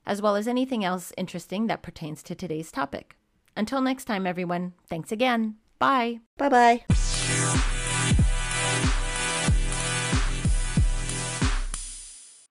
as 0.06 0.22
well 0.22 0.36
as 0.36 0.46
anything 0.46 0.84
else 0.84 1.12
interesting 1.16 1.66
that 1.66 1.82
pertains 1.82 2.22
to 2.22 2.34
today's 2.36 2.70
topic. 2.70 3.16
Until 3.56 3.80
next 3.80 4.04
time, 4.04 4.24
everyone, 4.24 4.74
thanks 4.86 5.10
again. 5.10 5.56
Bye. 5.80 6.20
Bye 6.38 6.84
bye. 6.88 7.72